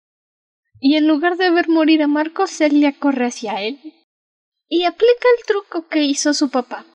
[0.79, 3.79] Y en lugar de ver morir a Marco, Celia corre hacia él
[4.69, 6.85] y aplica el truco que hizo su papá.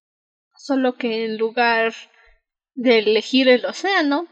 [0.56, 1.94] Solo que en lugar
[2.74, 4.26] de elegir el océano,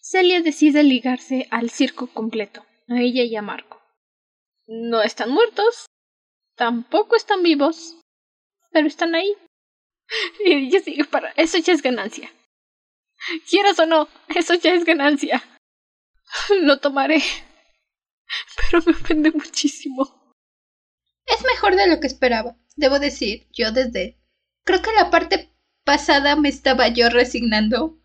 [0.00, 3.80] Celia decide ligarse al circo completo, a ella y a Marco.
[4.66, 5.86] No están muertos,
[6.56, 7.98] tampoco están vivos,
[8.70, 9.34] pero están ahí.
[10.44, 12.30] Y yo sigo para eso ya es ganancia.
[13.48, 15.42] Quieras o no, eso ya es ganancia.
[16.62, 17.22] Lo tomaré.
[18.56, 20.36] Pero me ofende muchísimo.
[21.26, 22.56] Es mejor de lo que esperaba.
[22.76, 24.18] Debo decir, yo desde...
[24.64, 25.52] Creo que la parte
[25.84, 27.98] pasada me estaba yo resignando.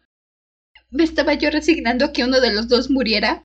[0.90, 3.44] Me estaba yo resignando a que uno de los dos muriera.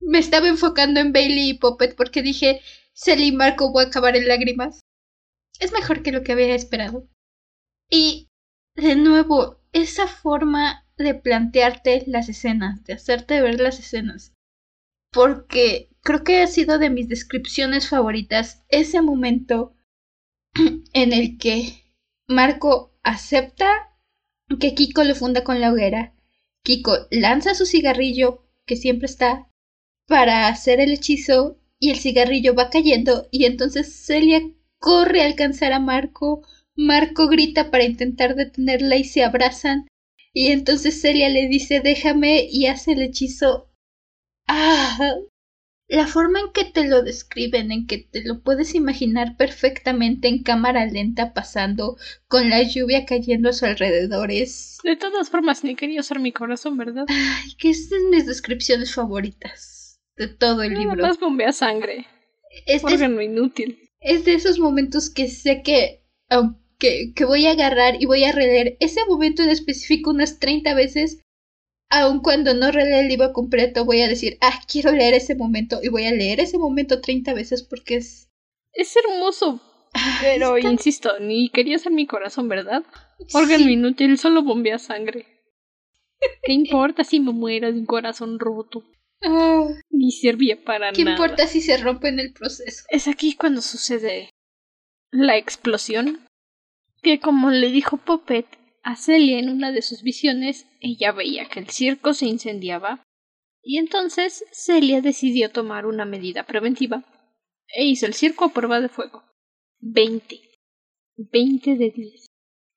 [0.00, 2.62] Me estaba enfocando en Bailey y Poppet porque dije,
[2.94, 4.80] Sally y Marco voy a acabar en lágrimas.
[5.58, 7.08] Es mejor que lo que había esperado.
[7.90, 8.28] Y,
[8.76, 14.34] de nuevo, esa forma de plantearte las escenas, de hacerte ver las escenas.
[15.12, 19.74] Porque creo que ha sido de mis descripciones favoritas ese momento
[20.92, 21.84] en el que
[22.28, 23.90] Marco acepta
[24.58, 26.14] que Kiko le funda con la hoguera.
[26.62, 29.48] Kiko lanza su cigarrillo, que siempre está,
[30.06, 34.42] para hacer el hechizo, y el cigarrillo va cayendo, y entonces Celia
[34.78, 36.42] corre a alcanzar a Marco.
[36.76, 39.86] Marco grita para intentar detenerla y se abrazan.
[40.32, 43.70] Y entonces Celia le dice déjame y hace el hechizo.
[44.46, 45.14] Ah.
[45.88, 50.44] La forma en que te lo describen, en que te lo puedes imaginar perfectamente en
[50.44, 51.96] cámara lenta pasando,
[52.28, 54.78] con la lluvia cayendo a su alrededor es...
[54.84, 57.06] De todas formas, ni quería usar mi corazón, ¿verdad?
[57.08, 61.02] Ay, que es de mis descripciones favoritas de todo el libro.
[61.02, 62.06] Más bombea sangre.
[62.66, 63.90] Es, Órgano inútil.
[64.00, 66.04] Es de esos momentos que sé que,
[66.80, 71.22] que, voy a agarrar y voy a releer ese momento en específico unas 30 veces.
[71.90, 75.80] Aun cuando no relea el libro completo, voy a decir, ah, quiero leer ese momento
[75.82, 78.28] y voy a leer ese momento 30 veces porque es...
[78.72, 79.60] Es hermoso.
[80.20, 82.84] Pero, insisto, ni quería ser mi corazón, ¿verdad?
[83.32, 85.26] Órgano inútil, solo bombea sangre.
[86.44, 88.84] ¿Qué importa si me muera de un corazón roto?
[89.22, 89.68] Ah.
[89.90, 90.92] ni servía para nada.
[90.92, 92.84] ¿Qué importa si se rompe en el proceso?
[92.88, 94.30] Es aquí cuando sucede
[95.10, 96.20] la explosión
[97.02, 98.46] que como le dijo Poppet
[98.82, 103.04] a Celia en una de sus visiones, ella veía que el circo se incendiaba,
[103.62, 107.04] y entonces Celia decidió tomar una medida preventiva
[107.68, 109.22] e hizo el circo a prueba de fuego.
[109.78, 110.40] Veinte.
[111.16, 112.26] Veinte de diez.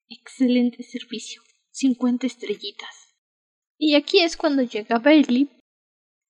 [0.10, 1.42] Excelente servicio.
[1.72, 3.16] Cincuenta estrellitas.
[3.78, 5.50] Y aquí es cuando llega Bailey.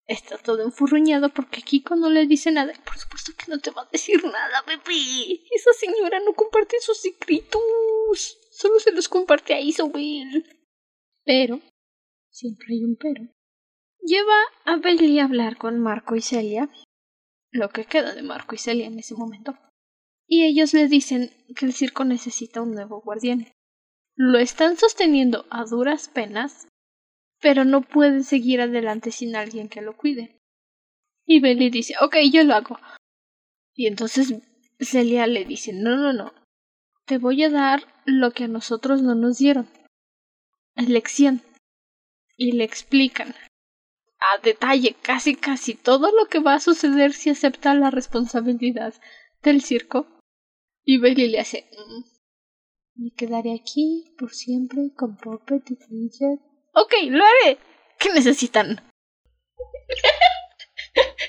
[0.06, 2.74] Está todo enfurruñado porque Kiko no le dice nada.
[2.86, 5.42] Por supuesto que no te va a decir nada, bebé.
[5.52, 8.38] Esa señora no comparte sus secretos.
[8.52, 10.46] Solo se los comparte a Isabel.
[11.24, 11.62] Pero,
[12.30, 13.30] siempre hay un pero.
[14.02, 14.36] Lleva
[14.66, 16.70] a Bailey a hablar con Marco y Celia.
[17.52, 19.58] Lo que queda de Marco y Celia en ese momento.
[20.28, 23.48] Y ellos le dicen que el circo necesita un nuevo guardián.
[24.16, 26.68] Lo están sosteniendo a duras penas,
[27.44, 30.40] pero no pueden seguir adelante sin alguien que lo cuide.
[31.26, 32.80] Y Bailey dice, ok, yo lo hago.
[33.76, 34.34] Y entonces
[34.80, 36.34] Celia le dice, no, no, no,
[37.06, 39.68] te voy a dar lo que a nosotros no nos dieron.
[40.76, 41.42] Elección.
[42.38, 43.36] Y le explican
[44.20, 48.94] a detalle casi casi todo lo que va a suceder si acepta la responsabilidad
[49.42, 50.08] del circo.
[50.86, 56.53] Y Bailey le hace, mm, me quedaré aquí por siempre con Puppet y Fidget.
[56.74, 57.60] Ok, lo haré.
[58.00, 58.82] ¿Qué necesitan?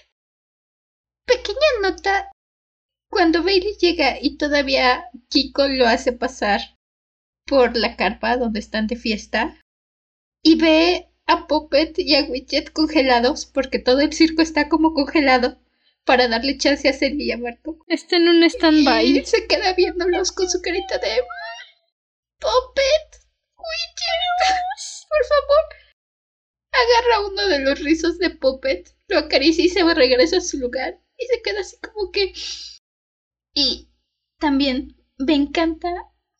[1.26, 2.30] Pequeña nota.
[3.10, 6.60] Cuando Bailey llega y todavía Kiko lo hace pasar
[7.46, 9.60] por la carpa donde están de fiesta
[10.42, 15.60] y ve a Puppet y a Widget congelados porque todo el circo está como congelado
[16.04, 17.78] para darle chance a Celia y a Marco.
[17.86, 19.06] Está en un stand-by.
[19.06, 21.20] Y se queda viéndolos con su carita de
[22.40, 23.24] Puppet,
[23.56, 24.64] Widget,
[25.14, 25.64] por favor.
[26.72, 31.00] Agarra uno de los rizos de Puppet, lo acaricia y se regresa a su lugar.
[31.16, 32.32] Y se queda así como que...
[33.54, 33.88] Y
[34.40, 35.88] también me encanta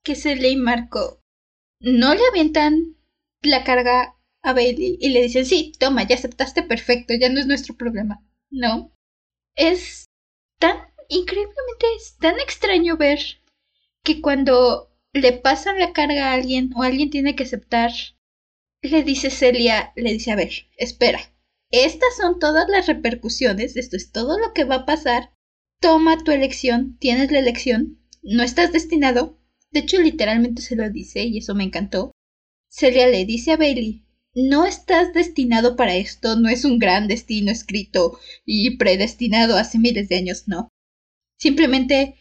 [0.03, 1.20] que Celia y Marco
[1.81, 2.97] no le avientan
[3.43, 7.47] la carga a Bailey y le dicen, sí, toma, ya aceptaste perfecto, ya no es
[7.47, 8.22] nuestro problema.
[8.51, 8.93] No.
[9.57, 10.07] Es
[10.59, 10.77] tan
[11.09, 13.20] increíblemente, es tan extraño ver
[14.03, 17.93] que cuando le pasan la carga a alguien o alguien tiene que aceptar,
[18.89, 21.20] le dice Celia, le dice, a ver, espera,
[21.70, 25.32] estas son todas las repercusiones, esto es todo lo que va a pasar,
[25.80, 29.39] toma tu elección, tienes la elección, no estás destinado,
[29.70, 32.12] de hecho literalmente se lo dice y eso me encantó.
[32.68, 34.05] Celia le dice a Bailey,
[34.35, 40.09] no estás destinado para esto, no es un gran destino escrito y predestinado hace miles
[40.09, 40.68] de años, no.
[41.39, 42.16] Simplemente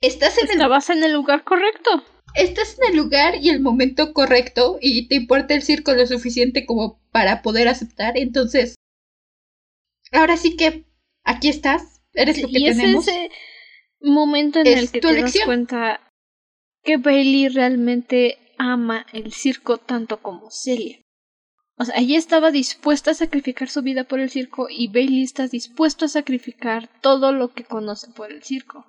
[0.00, 4.78] estás en Estabas en el lugar correcto estás en el lugar y el momento correcto
[4.80, 8.74] y te importa el circo lo suficiente como para poder aceptar, entonces
[10.12, 10.86] ahora sí que
[11.24, 13.06] aquí estás, eres lo que y tenemos.
[13.08, 13.30] Es ese
[14.00, 16.00] momento en el que te das cuenta
[16.82, 21.00] que Bailey realmente ama el circo tanto como Celia.
[21.78, 25.46] O sea, ella estaba dispuesta a sacrificar su vida por el circo y Bailey está
[25.46, 28.86] dispuesto a sacrificar todo lo que conoce por el circo.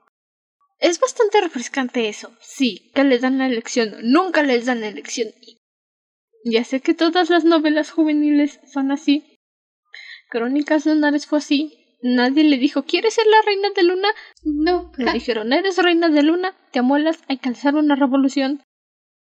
[0.79, 5.29] Es bastante refrescante eso, sí, que les dan la elección, nunca les dan la elección.
[6.43, 9.39] Ya sé que todas las novelas juveniles son así.
[10.29, 11.73] Crónicas Lunares fue así.
[12.01, 14.09] Nadie le dijo, ¿quieres ser la reina de luna?
[14.43, 14.91] No.
[14.97, 18.61] Le dijeron, eres reina de luna, te amuelas, hay que alzar una revolución.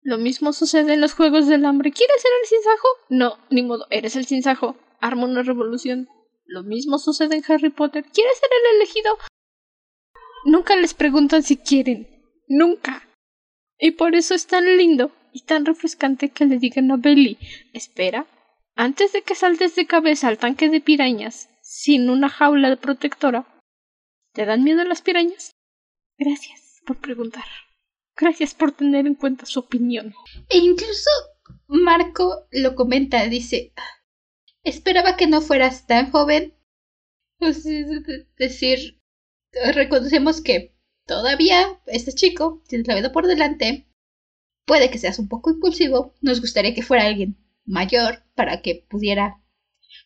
[0.00, 1.92] Lo mismo sucede en los Juegos del Hambre.
[1.92, 2.88] ¿Quieres ser el sinsajo?
[3.08, 4.76] No, ni modo, eres el sinsajo.
[5.00, 6.08] Arma una revolución.
[6.44, 8.04] Lo mismo sucede en Harry Potter.
[8.12, 9.16] ¿Quieres ser el elegido?
[10.44, 12.08] Nunca les preguntan si quieren.
[12.48, 13.08] Nunca.
[13.78, 17.38] Y por eso es tan lindo y tan refrescante que le digan a Belly,
[17.72, 18.26] espera,
[18.74, 23.46] antes de que saltes de cabeza al tanque de pirañas, sin una jaula protectora,
[24.32, 25.52] ¿te dan miedo las pirañas?
[26.18, 27.44] Gracias por preguntar.
[28.16, 30.14] Gracias por tener en cuenta su opinión.
[30.48, 31.10] E incluso
[31.66, 33.72] Marco lo comenta, dice,
[34.64, 36.54] esperaba que no fueras tan joven.
[37.42, 37.64] Pues,
[38.38, 39.01] decir,
[39.52, 40.74] reconocemos que
[41.06, 43.86] todavía este chico tiene la vida por delante.
[44.64, 46.14] Puede que seas un poco impulsivo.
[46.20, 49.40] Nos gustaría que fuera alguien mayor para que pudiera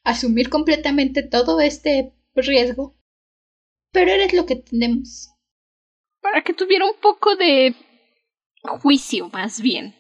[0.05, 2.97] asumir completamente todo este riesgo.
[3.93, 5.31] Pero eres lo que tenemos.
[6.21, 7.75] Para que tuviera un poco de
[8.63, 9.95] juicio, más bien.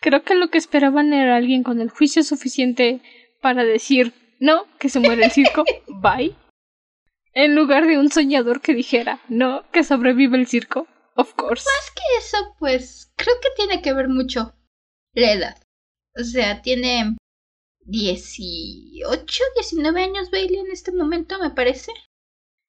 [0.00, 3.00] Creo que lo que esperaban era alguien con el juicio suficiente
[3.40, 6.34] para decir, no, que se muere el circo, bye
[7.34, 11.64] en lugar de un soñador que dijera, no, que sobrevive el circo, of course.
[11.64, 14.54] Más que eso, pues creo que tiene que ver mucho
[15.12, 15.56] la edad.
[16.16, 17.16] O sea, tiene
[17.80, 21.92] 18, 19 años Bailey en este momento, me parece.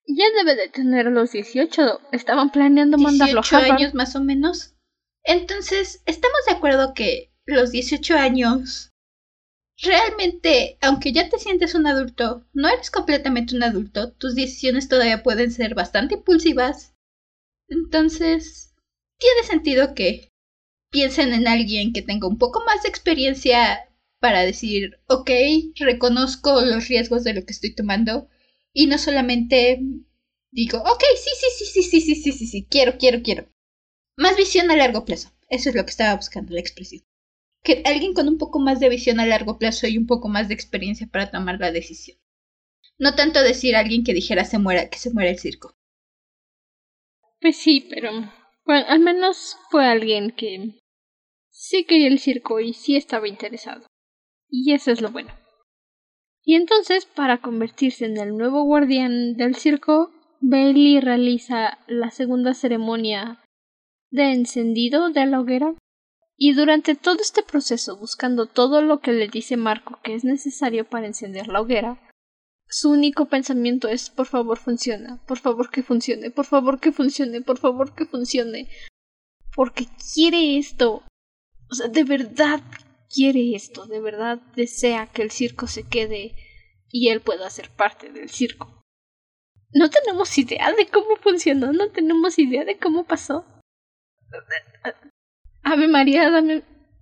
[0.07, 2.01] Ya debe de tener los 18.
[2.11, 3.71] Estaban planeando mandarlo a Harvard.
[3.71, 4.75] años más o menos.
[5.23, 8.91] Entonces, estamos de acuerdo que los 18 años
[9.81, 15.23] realmente, aunque ya te sientes un adulto, no eres completamente un adulto, tus decisiones todavía
[15.23, 16.93] pueden ser bastante impulsivas.
[17.69, 18.73] Entonces,
[19.19, 20.31] tiene sentido que
[20.91, 25.29] piensen en alguien que tenga un poco más de experiencia para decir, ok,
[25.77, 28.29] reconozco los riesgos de lo que estoy tomando
[28.73, 29.81] y no solamente
[30.51, 33.47] digo, ok, sí, sí, sí, sí, sí, sí, sí, sí, sí, quiero, quiero, quiero.
[34.17, 35.31] Más visión a largo plazo.
[35.49, 37.03] Eso es lo que estaba buscando la expresión.
[37.65, 40.47] Que alguien con un poco más de visión a largo plazo y un poco más
[40.47, 42.17] de experiencia para tomar la decisión.
[42.97, 45.75] No tanto decir a alguien que dijera se muera, que se muera el circo.
[47.41, 48.11] Pues sí, pero
[48.65, 50.79] bueno, al menos fue alguien que
[51.49, 53.85] sí quería el circo y sí estaba interesado.
[54.49, 55.33] Y eso es lo bueno.
[56.43, 63.43] Y entonces, para convertirse en el nuevo guardián del circo, Bailey realiza la segunda ceremonia
[64.11, 65.73] de encendido de la hoguera.
[66.37, 70.85] Y durante todo este proceso, buscando todo lo que le dice Marco que es necesario
[70.85, 71.99] para encender la hoguera,
[72.67, 77.41] su único pensamiento es por favor funciona, por favor que funcione, por favor que funcione,
[77.41, 78.69] por favor que funcione.
[79.55, 81.03] Porque quiere esto.
[81.69, 82.61] O sea, de verdad
[83.09, 86.35] quiere esto, de verdad desea que el circo se quede
[86.89, 88.81] y él pueda ser parte del circo.
[89.71, 93.45] No tenemos idea de cómo funcionó, no tenemos idea de cómo pasó.
[95.65, 96.61] Ave María, dame,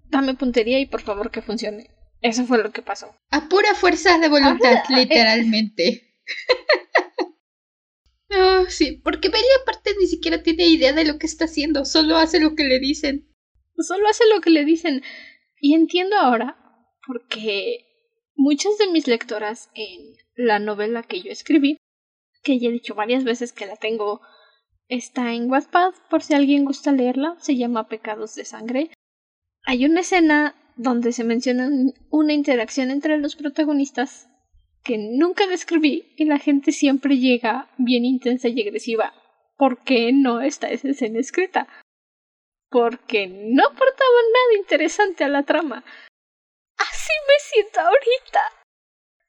[0.10, 1.90] dame puntería y por favor que funcione.
[2.22, 3.14] Eso fue lo que pasó.
[3.30, 6.16] A pura fuerza de voluntad, literalmente.
[8.32, 12.16] oh, sí, porque Belly aparte ni siquiera tiene idea de lo que está haciendo, solo
[12.16, 13.30] hace lo que le dicen.
[13.78, 15.04] Solo hace lo que le dicen.
[15.60, 16.58] Y entiendo ahora
[17.06, 17.86] porque
[18.36, 21.76] muchas de mis lectoras en la novela que yo escribí,
[22.44, 24.22] que ya he dicho varias veces que la tengo,
[24.88, 28.90] está en Wattpad por si alguien gusta leerla, se llama Pecados de Sangre.
[29.66, 31.70] Hay una escena donde se menciona
[32.10, 34.28] una interacción entre los protagonistas
[34.84, 39.14] que nunca describí y la gente siempre llega bien intensa y agresiva.
[39.58, 41.68] ¿Por qué no está esa escena escrita?
[42.70, 45.86] Porque no aportaba nada interesante a la trama.
[46.78, 48.42] Así me siento ahorita.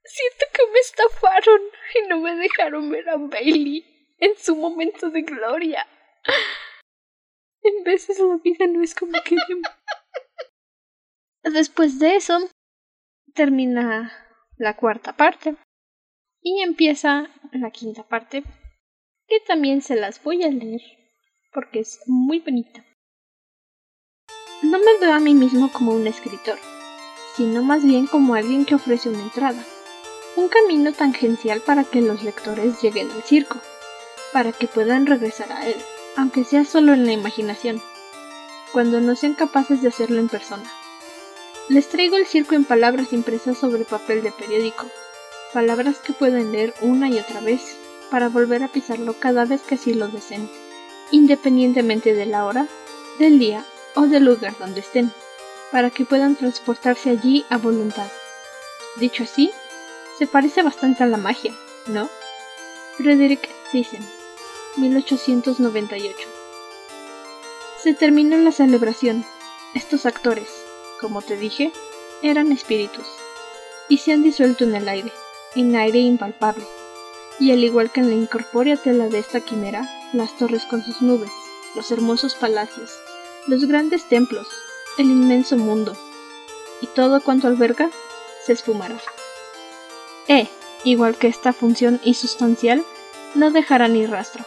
[0.02, 1.60] Siento que me estafaron
[1.94, 5.86] y no me dejaron ver a Bailey en su momento de gloria.
[7.62, 9.70] En veces la vida no es como queremos.
[11.42, 12.38] Después de eso,
[13.34, 14.12] termina
[14.56, 15.56] la cuarta parte
[16.40, 18.44] y empieza la quinta parte,
[19.26, 20.82] que también se las voy a leer
[21.52, 22.84] porque es muy bonita.
[24.62, 26.58] No me veo a mí mismo como un escritor,
[27.36, 29.62] sino más bien como alguien que ofrece una entrada,
[30.36, 33.60] un camino tangencial para que los lectores lleguen al circo,
[34.34, 35.76] para que puedan regresar a él,
[36.16, 37.80] aunque sea solo en la imaginación,
[38.72, 40.68] cuando no sean capaces de hacerlo en persona.
[41.68, 44.86] Les traigo el circo en palabras impresas sobre papel de periódico,
[45.52, 47.78] palabras que pueden leer una y otra vez,
[48.10, 50.50] para volver a pisarlo cada vez que así lo deseen,
[51.12, 52.66] independientemente de la hora,
[53.20, 53.64] del día
[53.94, 55.12] o del lugar donde estén,
[55.70, 58.08] para que puedan transportarse allí a voluntad.
[58.96, 59.52] Dicho así,
[60.18, 61.54] se parece bastante a la magia,
[61.86, 62.08] ¿no?
[62.96, 64.04] Frederick Thyssen,
[64.76, 66.28] 1898.
[67.82, 69.24] Se terminó la celebración.
[69.74, 70.48] Estos actores,
[71.00, 71.72] como te dije,
[72.22, 73.06] eran espíritus,
[73.88, 75.12] y se han disuelto en el aire,
[75.54, 76.64] en aire impalpable,
[77.38, 81.02] y al igual que en la incorpórea tela de esta quimera, las torres con sus
[81.02, 81.30] nubes,
[81.74, 82.90] los hermosos palacios,
[83.46, 84.46] los grandes templos,
[84.98, 85.96] el inmenso mundo,
[86.80, 87.90] y todo cuanto alberga,
[88.44, 88.98] se esfumará.
[90.28, 90.48] E,
[90.84, 92.84] igual que esta función insustancial,
[93.34, 94.44] no dejará ni rastro.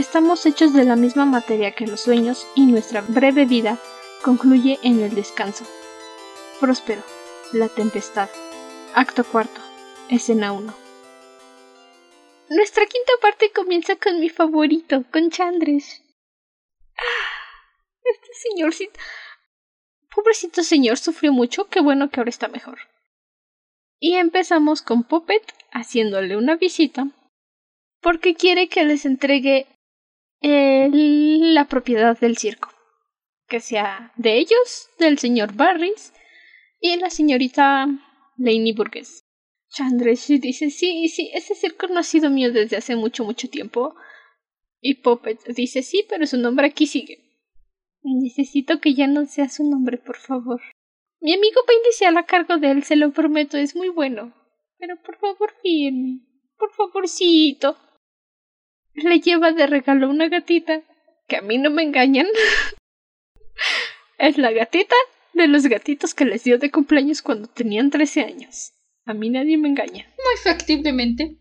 [0.00, 3.78] Estamos hechos de la misma materia que los sueños y nuestra breve vida
[4.22, 5.66] concluye en el descanso.
[6.58, 7.02] Próspero,
[7.52, 8.30] La Tempestad.
[8.94, 9.60] Acto cuarto,
[10.08, 10.74] escena 1.
[12.48, 16.02] Nuestra quinta parte comienza con mi favorito, con Chandres.
[16.96, 17.60] Ah,
[18.02, 18.98] este señorcito.
[20.14, 22.78] Pobrecito señor sufrió mucho, qué bueno que ahora está mejor.
[23.98, 25.42] Y empezamos con Puppet
[25.72, 27.06] haciéndole una visita
[28.00, 29.66] porque quiere que les entregue
[30.42, 32.70] la propiedad del circo,
[33.48, 36.12] que sea de ellos, del señor Barris
[36.80, 37.86] y la señorita
[38.36, 39.24] Lainey Burgess.
[39.70, 43.94] Chandres dice, sí, sí, ese circo no ha sido mío desde hace mucho, mucho tiempo.
[44.80, 47.18] Y Puppet dice, sí, pero su nombre aquí sigue.
[48.02, 50.60] Necesito que ya no sea su nombre, por favor.
[51.20, 54.34] Mi amigo a iniciar a cargo de él, se lo prometo, es muy bueno.
[54.78, 56.20] Pero por favor, fíjenme.
[56.58, 57.76] Por favorcito.
[58.94, 60.82] Le lleva de regalo una gatita,
[61.28, 62.26] que a mí no me engañan.
[64.18, 64.96] es la gatita
[65.32, 68.72] de los gatitos que les dio de cumpleaños cuando tenían 13 años.
[69.04, 70.06] A mí nadie me engaña.
[70.16, 71.38] Muy factiblemente.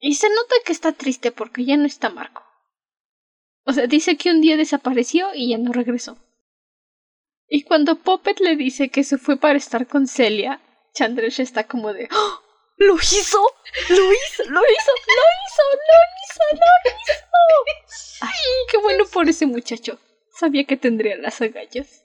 [0.00, 2.44] y se nota que está triste porque ya no está Marco.
[3.64, 6.18] O sea, dice que un día desapareció y ya no regresó.
[7.48, 10.60] Y cuando Puppet le dice que se fue para estar con Celia,
[10.94, 12.45] Chandresh está como de ¡Oh!
[12.76, 13.40] ¡Lo hizo!
[13.88, 14.44] ¡Lo hizo!
[14.48, 14.60] ¡Lo hizo!
[14.60, 15.62] ¡Lo hizo!
[15.72, 15.80] ¡Lo
[16.24, 16.42] hizo!
[16.52, 16.60] ¡Lo
[17.72, 18.20] hizo!
[18.20, 19.98] ¡Ay, qué bueno por ese muchacho!
[20.30, 22.04] Sabía que tendría las agallas.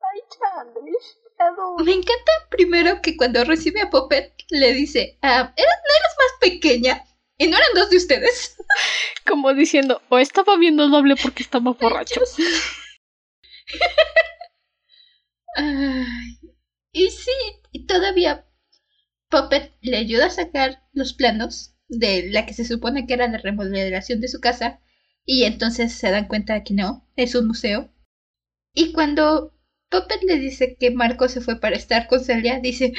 [0.00, 1.18] ¡Ay, Chandresh!
[1.84, 6.32] Me encanta primero que cuando recibe a Puppet le dice, ah, ¿eres, ¿no eres más
[6.40, 7.04] pequeña?
[7.36, 8.56] ¿Y no eran dos de ustedes?
[9.26, 12.20] Como diciendo, o estaba viendo doble porque estaba borracho.
[15.54, 16.40] Ay,
[16.90, 17.30] y sí,
[17.70, 18.47] y todavía
[19.30, 23.38] Puppet le ayuda a sacar los planos de la que se supone que era la
[23.38, 24.80] remodelación de su casa
[25.24, 27.92] y entonces se dan cuenta de que no, es un museo.
[28.72, 29.54] Y cuando
[29.90, 32.94] Puppet le dice que Marco se fue para estar con Celia, dice,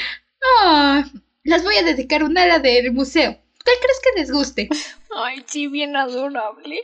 [0.61, 1.09] ah,
[1.43, 3.41] las voy a dedicar un ala del museo.
[3.63, 4.69] ¿Cuál crees que les guste?
[5.15, 6.79] Ay, sí, bien adorable.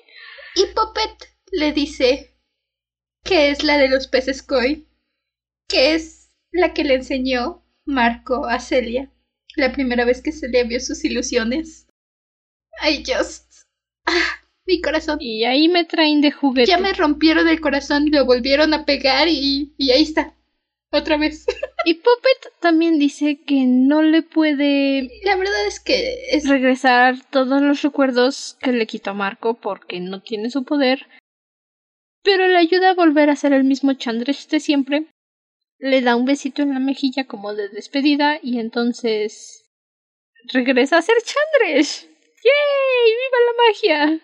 [0.55, 2.35] Y Puppet le dice
[3.23, 4.87] que es la de los peces koi,
[5.67, 9.11] que es la que le enseñó Marco a Celia
[9.55, 11.87] la primera vez que Celia vio sus ilusiones.
[12.79, 13.63] Ay, just.
[14.05, 15.17] Ah, mi corazón.
[15.21, 16.69] Y ahí me traen de juguete.
[16.69, 20.33] Ya me rompieron el corazón y lo volvieron a pegar y, y ahí está.
[20.91, 21.45] Otra vez.
[21.85, 25.09] y Puppet también dice que no le puede.
[25.23, 26.47] La verdad es que es.
[26.47, 31.07] regresar todos los recuerdos que le quitó a Marco porque no tiene su poder.
[32.23, 35.07] Pero le ayuda a volver a ser el mismo Chandres de siempre
[35.85, 39.65] le da un besito en la mejilla como de despedida y entonces
[40.51, 42.07] regresa a ser Chandresh.
[42.43, 43.11] ¡Yay!
[43.21, 44.21] ¡Viva la magia!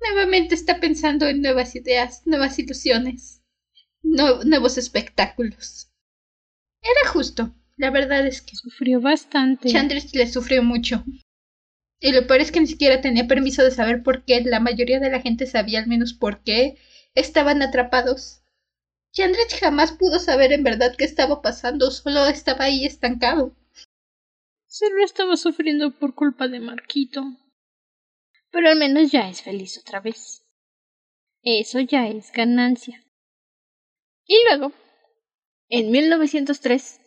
[0.00, 3.40] Nuevamente está pensando en nuevas ideas, nuevas ilusiones,
[4.02, 5.92] nuevos espectáculos.
[6.82, 7.54] Era justo.
[7.76, 9.68] La verdad es que sufrió bastante.
[9.68, 11.04] Chandresh le sufrió mucho.
[12.00, 14.40] Y lo peor es que ni siquiera tenía permiso de saber por qué.
[14.40, 16.76] La mayoría de la gente sabía al menos por qué
[17.14, 18.43] estaban atrapados.
[19.14, 23.54] Chandrich jamás pudo saber en verdad qué estaba pasando, solo estaba ahí estancado.
[24.66, 27.22] Solo estaba sufriendo por culpa de Marquito.
[28.50, 30.44] Pero al menos ya es feliz otra vez.
[31.42, 33.04] Eso ya es ganancia.
[34.26, 34.72] Y luego,
[35.68, 37.00] en 1903,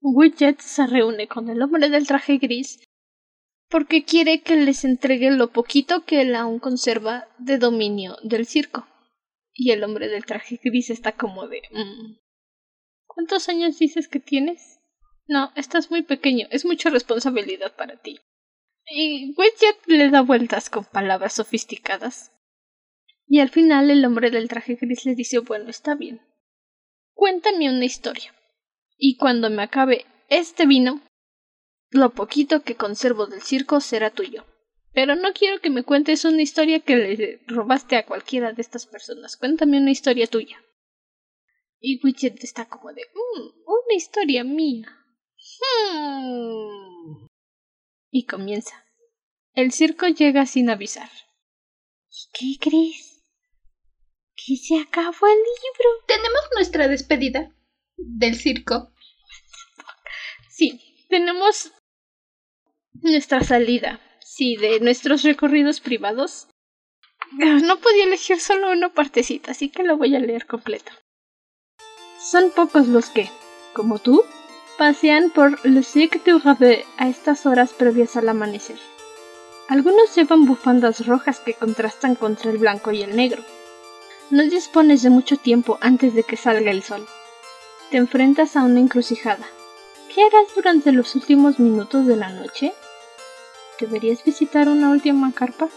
[0.00, 2.80] Widget se reúne con el hombre del traje gris
[3.68, 8.86] porque quiere que les entregue lo poquito que él aún conserva de dominio del circo.
[9.56, 11.62] Y el hombre del traje gris está como de...
[11.70, 12.18] Mm,
[13.06, 14.80] ¿Cuántos años dices que tienes?
[15.26, 18.20] No, estás muy pequeño, es mucha responsabilidad para ti.
[18.88, 22.32] Y Widget le da vueltas con palabras sofisticadas.
[23.26, 26.20] Y al final el hombre del traje gris le dice, bueno, está bien.
[27.14, 28.34] Cuéntame una historia.
[28.98, 31.00] Y cuando me acabe este vino,
[31.90, 34.44] lo poquito que conservo del circo será tuyo.
[34.96, 38.86] Pero no quiero que me cuentes una historia que le robaste a cualquiera de estas
[38.86, 39.36] personas.
[39.36, 40.56] Cuéntame una historia tuya.
[41.78, 44.88] Y Widget está como de, mm, una historia mía.
[45.60, 47.26] Hmm.
[48.10, 48.86] Y comienza.
[49.52, 51.10] El circo llega sin avisar.
[52.08, 53.22] ¿Y qué crees?
[54.34, 55.90] Que se acabó el libro.
[56.06, 57.54] Tenemos nuestra despedida
[57.98, 58.94] del circo.
[60.48, 61.70] Sí, tenemos
[63.02, 66.48] nuestra salida sí, de nuestros recorridos privados.
[67.42, 70.92] Ah, no podía elegir solo una partecita, así que lo voy a leer completo.
[72.20, 73.30] Son pocos los que,
[73.72, 74.22] como tú,
[74.78, 78.78] pasean por Le Cirque du Rêve a estas horas previas al amanecer.
[79.68, 83.42] Algunos llevan bufandas rojas que contrastan contra el blanco y el negro.
[84.30, 87.06] No dispones de mucho tiempo antes de que salga el sol.
[87.90, 89.46] Te enfrentas a una encrucijada.
[90.12, 92.72] ¿Qué harás durante los últimos minutos de la noche?
[93.78, 95.68] ¿Deberías visitar una última carpa?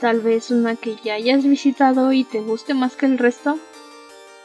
[0.00, 3.58] Tal vez una que ya hayas visitado y te guste más que el resto.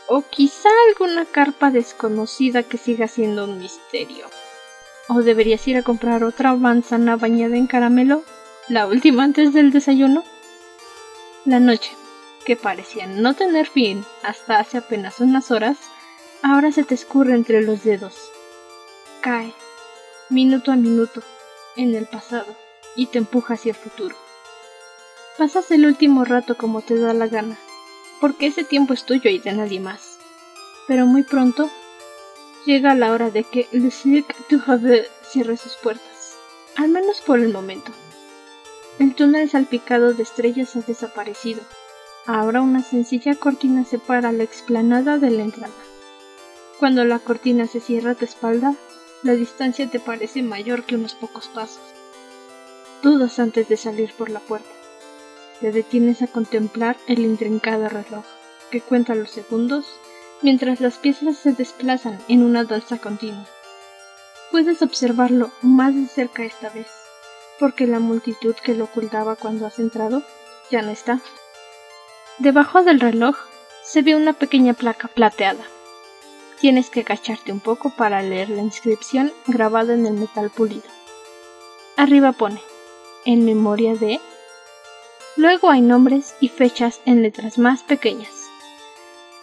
[0.07, 4.25] O quizá alguna carpa desconocida que siga siendo un misterio.
[5.07, 8.23] ¿O deberías ir a comprar otra manzana bañada en caramelo?
[8.67, 10.25] ¿La última antes del desayuno?
[11.45, 11.91] La noche,
[12.45, 15.77] que parecía no tener fin hasta hace apenas unas horas,
[16.43, 18.29] ahora se te escurre entre los dedos.
[19.21, 19.53] Cae,
[20.29, 21.23] minuto a minuto,
[21.77, 22.55] en el pasado
[22.95, 24.15] y te empuja hacia el futuro.
[25.37, 27.57] Pasas el último rato como te da la gana,
[28.19, 30.17] porque ese tiempo es tuyo y de nadie más.
[30.87, 31.69] Pero muy pronto
[32.65, 36.35] llega la hora de que Le Cirque du Rêve cierre sus puertas,
[36.75, 37.91] al menos por el momento.
[38.99, 41.61] El túnel salpicado de estrellas ha desaparecido.
[42.25, 45.73] Ahora una sencilla cortina separa la explanada de la entrada.
[46.79, 48.73] Cuando la cortina se cierra a tu espalda,
[49.23, 51.81] la distancia te parece mayor que unos pocos pasos.
[53.01, 54.69] Dudas antes de salir por la puerta.
[55.59, 58.25] Te detienes a contemplar el intrincado reloj,
[58.69, 59.85] que cuenta los segundos
[60.41, 63.45] mientras las piezas se desplazan en una danza continua.
[64.51, 66.87] Puedes observarlo más de cerca esta vez,
[67.59, 70.21] porque la multitud que lo ocultaba cuando has entrado
[70.69, 71.19] ya no está.
[72.37, 73.35] Debajo del reloj
[73.83, 75.65] se ve una pequeña placa plateada.
[76.59, 80.89] Tienes que agacharte un poco para leer la inscripción grabada en el metal pulido.
[81.97, 82.61] Arriba pone,
[83.25, 84.19] en memoria de...
[85.35, 88.31] Luego hay nombres y fechas en letras más pequeñas.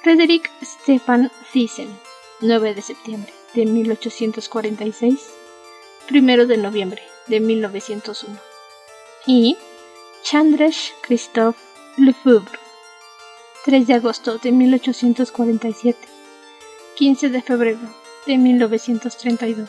[0.02, 1.88] Frederick Stefan Thyssen,
[2.40, 5.20] 9 de septiembre de 1846,
[6.10, 8.38] 1 de noviembre de 1901.
[9.26, 9.56] Y
[10.24, 11.58] Chandresh Christophe
[11.96, 12.58] Lefebvre,
[13.64, 16.13] 3 de agosto de 1847,
[16.96, 17.80] 15 de febrero
[18.26, 19.68] de 1932.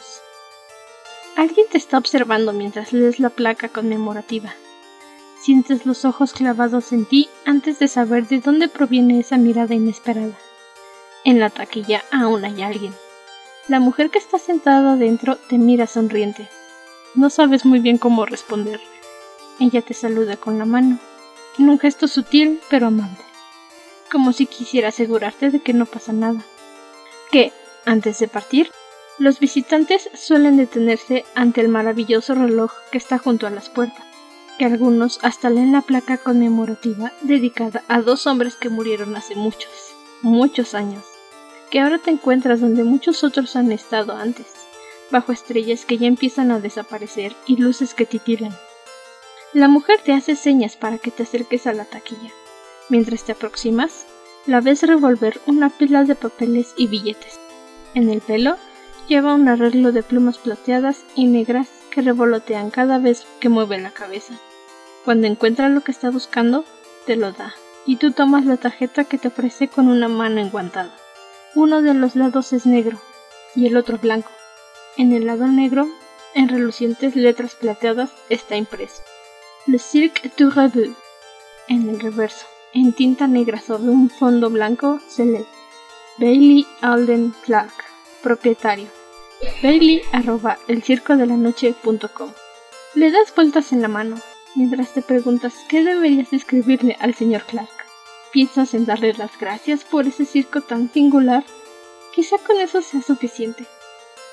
[1.35, 4.53] Alguien te está observando mientras lees la placa conmemorativa.
[5.41, 10.37] Sientes los ojos clavados en ti antes de saber de dónde proviene esa mirada inesperada.
[11.23, 12.93] En la taquilla aún hay alguien.
[13.67, 16.47] La mujer que está sentada adentro te mira sonriente.
[17.15, 18.79] No sabes muy bien cómo responder.
[19.59, 20.99] Ella te saluda con la mano,
[21.57, 23.25] en un gesto sutil pero amable
[24.11, 26.45] como si quisiera asegurarte de que no pasa nada.
[27.35, 27.51] Que,
[27.83, 28.71] antes de partir,
[29.19, 34.05] los visitantes suelen detenerse ante el maravilloso reloj que está junto a las puertas,
[34.57, 39.69] que algunos hasta leen la placa conmemorativa dedicada a dos hombres que murieron hace muchos,
[40.21, 41.03] muchos años,
[41.71, 44.47] que ahora te encuentras donde muchos otros han estado antes,
[45.11, 48.55] bajo estrellas que ya empiezan a desaparecer y luces que titilan.
[49.51, 52.31] La mujer te hace señas para que te acerques a la taquilla.
[52.87, 54.05] Mientras te aproximas,
[54.45, 57.39] la ves revolver una pila de papeles y billetes.
[57.93, 58.57] En el pelo
[59.07, 63.91] lleva un arreglo de plumas plateadas y negras que revolotean cada vez que mueve la
[63.91, 64.33] cabeza.
[65.03, 66.65] Cuando encuentra lo que está buscando,
[67.05, 67.53] te lo da,
[67.85, 70.95] y tú tomas la tarjeta que te ofrece con una mano enguantada.
[71.55, 72.99] Uno de los lados es negro
[73.55, 74.31] y el otro blanco.
[74.97, 75.87] En el lado negro,
[76.33, 79.01] en relucientes letras plateadas, está impreso.
[79.67, 80.93] Le Cirque du Revue.
[81.67, 82.45] En el reverso,
[82.75, 85.45] en tinta negra sobre un fondo blanco se lee
[86.17, 87.73] Bailey Alden Clark,
[88.21, 88.87] propietario.
[89.63, 92.31] Bailey arroba el circo de la noche.com.
[92.93, 94.17] Le das vueltas en la mano
[94.55, 97.69] mientras te preguntas qué deberías escribirle al señor Clark.
[98.33, 101.45] ¿Piensas en darle las gracias por ese circo tan singular?
[102.13, 103.65] Quizá con eso sea suficiente.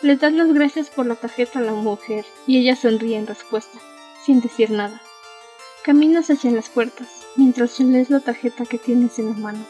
[0.03, 3.79] Le das las gracias por la tarjeta a la mujer y ella sonríe en respuesta,
[4.25, 5.01] sin decir nada.
[5.85, 9.65] Caminas hacia las puertas mientras lees la tarjeta que tienes en la mano.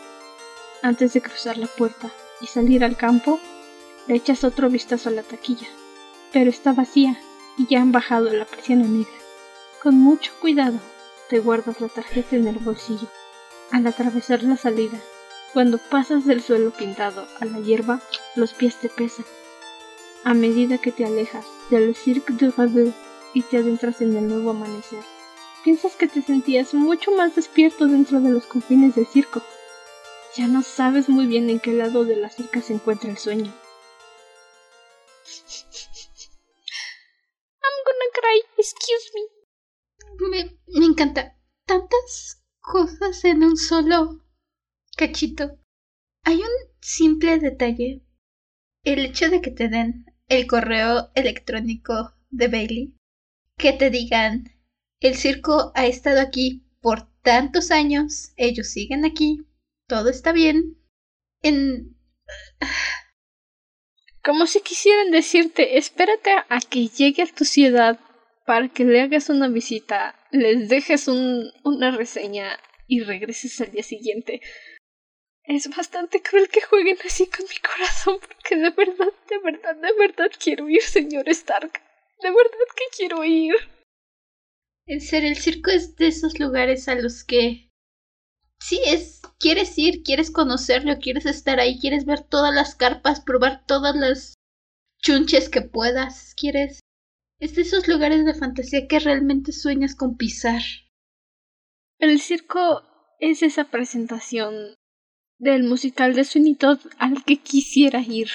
[0.82, 2.10] Antes de cruzar la puerta
[2.40, 3.38] y salir al campo,
[4.06, 5.68] le echas otro vistazo a la taquilla,
[6.32, 7.18] pero está vacía
[7.56, 9.12] y ya han bajado la presión negra.
[9.82, 10.78] Con mucho cuidado,
[11.28, 13.08] te guardas la tarjeta en el bolsillo.
[13.70, 14.98] Al atravesar la salida,
[15.52, 18.00] cuando pasas del suelo pintado a la hierba,
[18.36, 19.24] los pies te pesan.
[20.24, 22.92] A medida que te alejas del Cirque du Revue
[23.34, 25.02] y te adentras en el nuevo amanecer,
[25.62, 29.42] piensas que te sentías mucho más despierto dentro de los confines del circo.
[30.36, 33.52] Ya no sabes muy bien en qué lado de la cerca se encuentra el sueño.
[37.62, 40.28] I'm gonna cry, excuse me.
[40.28, 41.36] Me, me encanta.
[41.66, 44.24] Tantas cosas en un solo
[44.96, 45.58] cachito.
[46.24, 48.02] Hay un simple detalle.
[48.84, 52.94] El hecho de que te den el correo electrónico de Bailey.
[53.58, 54.50] Que te digan,
[55.08, 59.46] el circo ha estado aquí por tantos años, ellos siguen aquí,
[59.86, 60.76] todo está bien.
[61.42, 61.96] En...
[64.22, 67.98] Como si quisieran decirte, espérate a que llegue a tu ciudad
[68.46, 73.82] para que le hagas una visita, les dejes un, una reseña y regreses al día
[73.82, 74.40] siguiente.
[75.44, 79.92] Es bastante cruel que jueguen así con mi corazón, porque de verdad, de verdad, de
[79.98, 81.72] verdad quiero ir, señor Stark.
[82.20, 83.54] De verdad que quiero ir.
[84.86, 87.70] En serio, el circo es de esos lugares a los que
[88.60, 93.64] sí es quieres ir, quieres conocerlo, quieres estar ahí, quieres ver todas las carpas, probar
[93.66, 94.34] todas las
[95.02, 96.80] chunches que puedas, quieres
[97.42, 100.62] es de esos lugares de fantasía que realmente sueñas con pisar.
[101.98, 102.84] El circo
[103.18, 104.76] es esa presentación
[105.40, 108.28] del musical de Sweeney Todd al que quisiera ir,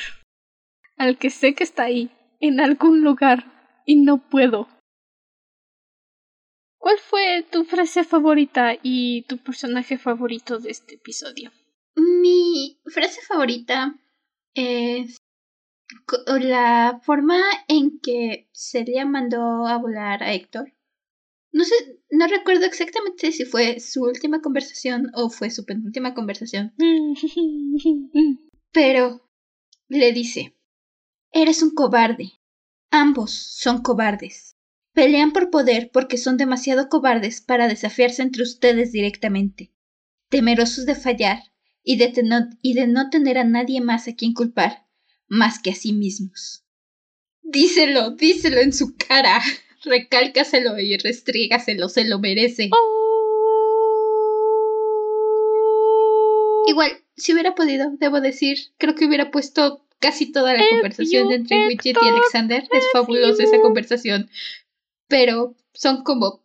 [0.98, 4.68] al que sé que está ahí, en algún lugar, y no puedo.
[6.88, 11.52] ¿Cuál fue tu frase favorita y tu personaje favorito de este episodio?
[11.98, 14.00] Mi frase favorita
[14.54, 15.18] es
[16.40, 20.72] la forma en que Celia mandó a volar a Héctor.
[21.52, 21.76] No sé,
[22.10, 26.74] no recuerdo exactamente si fue su última conversación o fue su penúltima conversación.
[28.72, 29.30] Pero
[29.90, 30.56] le dice,
[31.34, 32.32] Eres un cobarde.
[32.92, 34.57] Ambos son cobardes.
[34.98, 39.72] Pelean por poder porque son demasiado cobardes para desafiarse entre ustedes directamente,
[40.28, 41.38] temerosos de fallar
[41.84, 42.12] y de,
[42.64, 44.88] y de no tener a nadie más a quien culpar,
[45.28, 46.64] más que a sí mismos.
[47.43, 49.39] Díselo, díselo en su cara.
[49.84, 52.72] Recálcaselo y restrígaselo, se lo merece.
[56.66, 61.68] Igual, si hubiera podido, debo decir, creo que hubiera puesto casi toda la conversación entre
[61.68, 62.68] Widget y Alexander.
[62.72, 64.32] Es fabulosa esa conversación.
[65.08, 66.43] Pero son como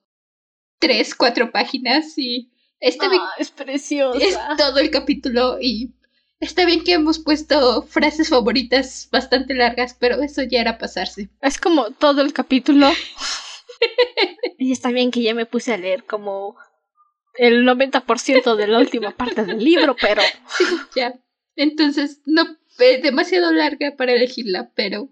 [0.79, 2.51] tres, cuatro páginas y
[2.81, 3.23] está bien.
[3.39, 4.19] es preciosa.
[4.19, 5.95] Es todo el capítulo y
[6.41, 11.31] está bien que hemos puesto frases favoritas bastante largas, pero eso ya era pasarse.
[11.41, 12.91] Es como todo el capítulo.
[14.59, 16.57] y está bien que ya me puse a leer como
[17.35, 20.23] el 90% de la última parte del libro, pero...
[20.57, 21.15] Sí, ya.
[21.57, 22.45] Entonces, no,
[22.79, 25.09] es demasiado larga para elegirla, pero...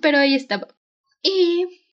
[0.00, 0.68] Pero ahí estaba.
[1.22, 1.83] Y...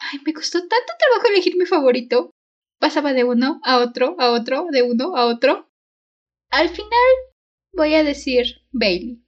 [0.00, 2.34] Ay, me costó tanto trabajo elegir mi favorito.
[2.78, 5.70] Pasaba de uno a otro, a otro, de uno a otro.
[6.50, 6.90] Al final,
[7.74, 9.22] voy a decir Bailey.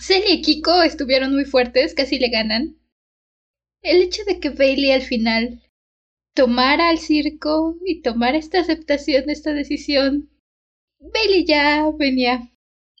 [0.00, 2.78] Celia y Kiko estuvieron muy fuertes, casi le ganan.
[3.82, 5.62] El hecho de que Bailey al final
[6.34, 10.30] tomar al circo y tomar esta aceptación, esta decisión.
[10.98, 12.50] Bailey ya venía.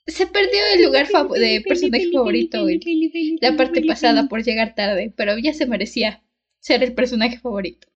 [0.06, 5.38] Se perdió el lugar de personaje favorito en la parte pasada por llegar tarde, pero
[5.38, 6.22] ya se merecía
[6.62, 7.88] ser el personaje favorito.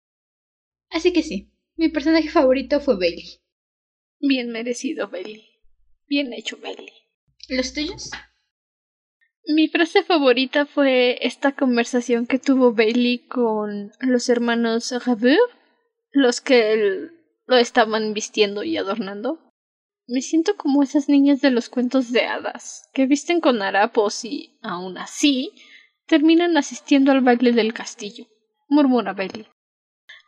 [0.90, 3.40] Así que sí, mi personaje favorito fue Bailey.
[4.20, 5.44] Bien merecido, Bailey.
[6.06, 6.92] Bien hecho, Bailey.
[7.50, 8.10] ¿Los tuyos?
[9.46, 15.50] Mi frase favorita fue esta conversación que tuvo Bailey con los hermanos Rabeur,
[16.10, 17.10] los que
[17.46, 19.52] lo estaban vistiendo y adornando.
[20.06, 24.56] Me siento como esas niñas de los cuentos de hadas, que visten con harapos y,
[24.62, 25.52] aún así,
[26.06, 28.26] terminan asistiendo al baile del castillo,
[28.74, 29.46] murmura Bailey.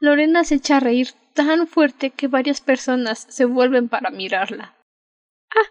[0.00, 4.76] Lorena se echa a reír tan fuerte que varias personas se vuelven para mirarla.
[5.50, 5.68] ¡Ah!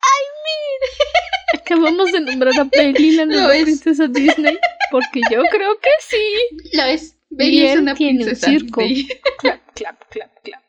[0.00, 1.62] ¡Ay, mire!
[1.62, 4.58] Acabamos de nombrar a Bailey la nueva princesa Disney,
[4.90, 6.76] porque yo creo que sí.
[6.76, 7.16] Lo es.
[7.30, 8.82] Bailey es una princesa circo.
[9.38, 10.62] clap, clap, clap, clap.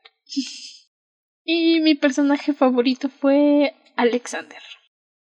[1.44, 4.62] Y mi personaje favorito fue Alexander.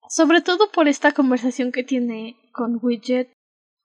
[0.08, 3.35] Sobre todo por esta conversación que tiene con Widget.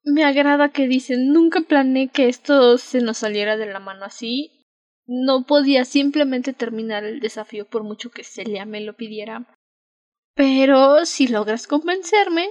[0.02, 4.50] Me agrada que dicen, nunca planeé que esto se nos saliera de la mano así.
[5.06, 9.46] No podía simplemente terminar el desafío por mucho que Celia me lo pidiera.
[10.34, 12.48] Pero si logras convencerme,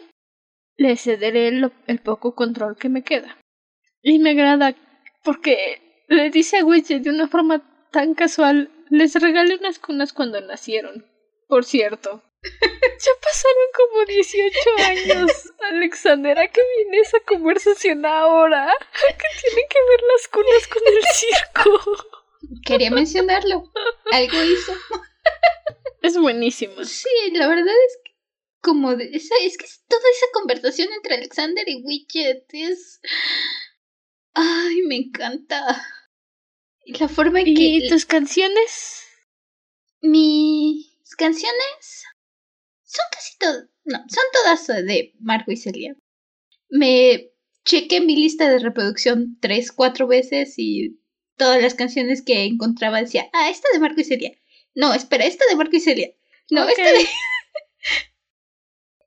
[0.77, 3.37] le cederé el, poco control que me queda.
[4.01, 4.75] Y me agrada
[5.23, 10.39] porque le dice a Widget de una forma tan casual, les regalé unas cunas cuando
[10.41, 11.05] nacieron.
[11.47, 12.21] Por cierto.
[12.99, 15.53] ya pasaron como 18 años.
[15.59, 18.73] Alexandra, ¿a qué viene esa conversación ahora?
[19.07, 22.07] ¿Qué tiene que ver las cunas con el circo?
[22.65, 23.71] Quería mencionarlo.
[24.11, 24.73] Algo hizo.
[26.01, 26.83] Es buenísimo.
[26.85, 28.09] Sí, la verdad es que
[28.61, 32.99] como de esa, es que toda esa conversación entre Alexander y Widget es
[34.33, 35.85] ay, me encanta.
[36.85, 39.05] Y la forma en ¿Y que ¿Y tus canciones?
[40.01, 42.05] Mis canciones
[42.89, 45.95] son casi todas, no, son todas de Marco y Celia.
[46.69, 47.31] Me
[47.63, 50.99] chequé mi lista de reproducción tres, cuatro veces y
[51.37, 54.31] todas las canciones que encontraba decía, ah, esta de Marco y Celia.
[54.73, 56.11] No, espera, esta de Marco y Celia.
[56.49, 57.05] No, esta de.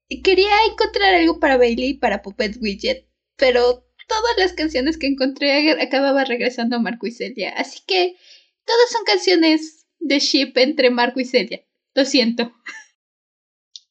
[0.22, 5.72] Quería encontrar algo para Bailey y para Puppet Widget, pero todas las canciones que encontré
[5.80, 7.50] acababa regresando a Marco y Celia.
[7.56, 8.16] Así que
[8.64, 11.64] todas son canciones de ship entre Marco y Celia.
[11.94, 12.52] Lo siento.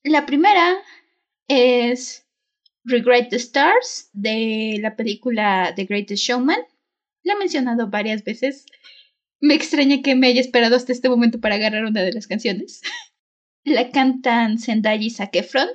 [0.03, 0.81] La primera
[1.47, 2.27] es
[2.83, 6.59] Regret the Stars de la película The Greatest Showman.
[7.23, 8.65] La he mencionado varias veces.
[9.39, 12.81] Me extraña que me haya esperado hasta este momento para agarrar una de las canciones.
[13.63, 15.69] la cantan Zendaya y Zac Efron.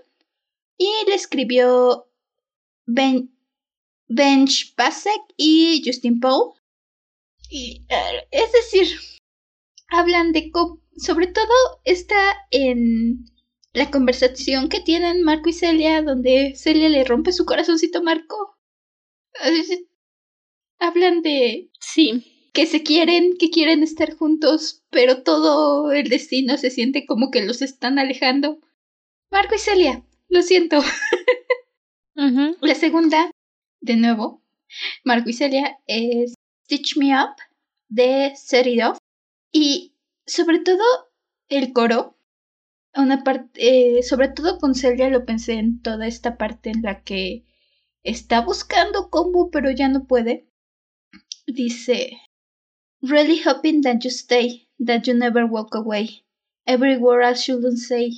[0.76, 2.10] Y la escribió
[2.84, 3.32] ben,
[4.08, 6.52] Bench Pasek y Justin Paul.
[7.48, 8.88] Y, eh, es decir,
[9.88, 10.50] hablan de...
[10.98, 11.52] Sobre todo
[11.84, 12.16] está
[12.50, 13.26] en
[13.76, 18.56] la conversación que tienen Marco y Celia, donde Celia le rompe su corazoncito a Marco.
[20.78, 21.70] Hablan de...
[21.78, 27.30] Sí que se quieren, que quieren estar juntos, pero todo el destino se siente como
[27.30, 28.60] que los están alejando.
[29.30, 30.80] Marco y Celia, lo siento.
[32.14, 33.30] La segunda,
[33.82, 34.42] de nuevo,
[35.04, 36.32] Marco y Celia, es
[36.64, 37.36] Stitch Me Up
[37.90, 38.32] de
[38.88, 38.96] Off.
[39.52, 39.92] Y
[40.26, 40.82] sobre todo
[41.48, 42.15] el coro.
[43.54, 47.44] Eh, sobre todo con Celia lo pensé en toda esta parte en la que
[48.02, 50.46] está buscando combo pero ya no puede.
[51.46, 52.18] Dice,
[53.02, 56.24] really hoping that you stay, that you never walk away.
[56.66, 58.12] Every word I shouldn't say.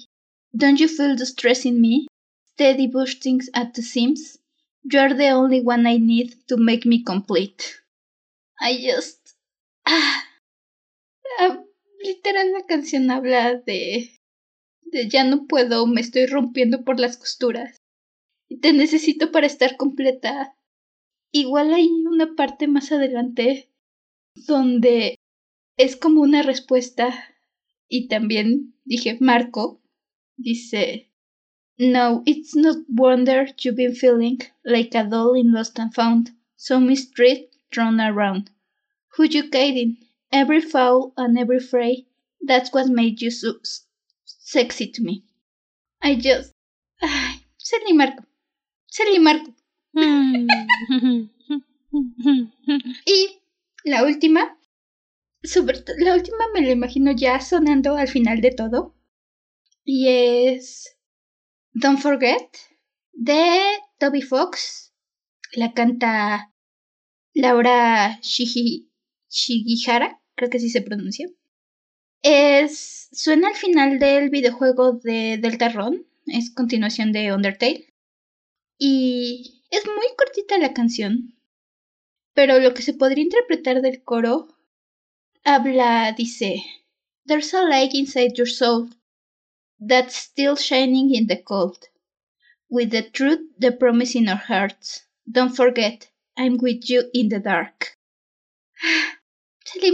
[0.56, 2.06] Don't you feel the stress in me?
[2.54, 4.38] Steady bursting at the seams.
[4.82, 7.80] You're the only one I need to make me complete.
[8.60, 9.34] I just...
[9.86, 10.24] Ah,
[11.40, 11.62] ah,
[12.02, 14.17] literal la canción habla de
[15.10, 17.76] ya no puedo, me estoy rompiendo por las costuras.
[18.60, 20.54] Te necesito para estar completa.
[21.32, 23.70] Igual hay una parte más adelante
[24.34, 25.18] donde
[25.76, 27.12] es como una respuesta
[27.88, 29.80] y también dije Marco
[30.36, 31.10] dice
[31.78, 36.80] No, it's not wonder you've been feeling like a doll in lost and found, so
[36.80, 38.50] mistreated thrown around.
[39.16, 39.98] Who you kidding?
[40.32, 42.06] Every foul and every fray,
[42.40, 43.54] that's what made you so
[44.48, 45.24] sexy to me.
[46.02, 46.54] I just.
[47.02, 48.24] Ay, Sally Marco.
[48.86, 49.54] Sally Marco.
[53.06, 53.42] y
[53.84, 54.56] la última.
[55.42, 58.96] Super, la última me la imagino ya sonando al final de todo.
[59.84, 60.96] Y es.
[61.72, 62.48] Don't Forget
[63.12, 63.60] de
[63.98, 64.94] Toby Fox.
[65.52, 66.52] La canta
[67.34, 71.28] Laura Shigihara, creo que así se pronuncia.
[72.22, 73.08] Es.
[73.12, 76.04] Suena al final del videojuego de Deltarune.
[76.26, 77.94] Es continuación de Undertale.
[78.78, 81.34] Y es muy cortita la canción.
[82.34, 84.48] Pero lo que se podría interpretar del coro
[85.44, 86.62] habla, dice:
[87.26, 88.90] There's a light inside your soul
[89.78, 91.78] that's still shining in the cold.
[92.68, 95.08] With the truth, the promise in our hearts.
[95.26, 97.96] Don't forget, I'm with you in the dark.
[99.64, 99.92] Salí.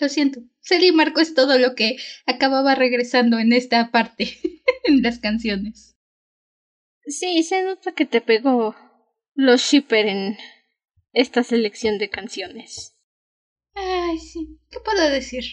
[0.00, 0.40] Lo siento.
[0.60, 4.38] Sally Marco es todo lo que acababa regresando en esta parte,
[4.84, 5.96] en las canciones.
[7.06, 8.74] Sí, se nota que te pegó
[9.34, 10.38] los shipper en
[11.12, 12.96] esta selección de canciones.
[13.74, 14.58] Ay, sí.
[14.70, 15.44] ¿Qué puedo decir?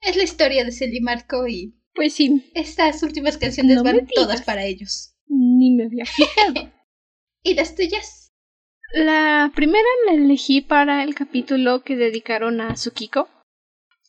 [0.00, 1.74] Es la historia de Sally Marco y.
[1.94, 2.50] Pues sí.
[2.54, 5.14] Estas últimas canciones van todas para ellos.
[5.26, 6.72] Ni me había fijado.
[7.42, 8.27] ¿Y las tuyas?
[8.92, 13.28] La primera la elegí para el capítulo que dedicaron a Tsukiko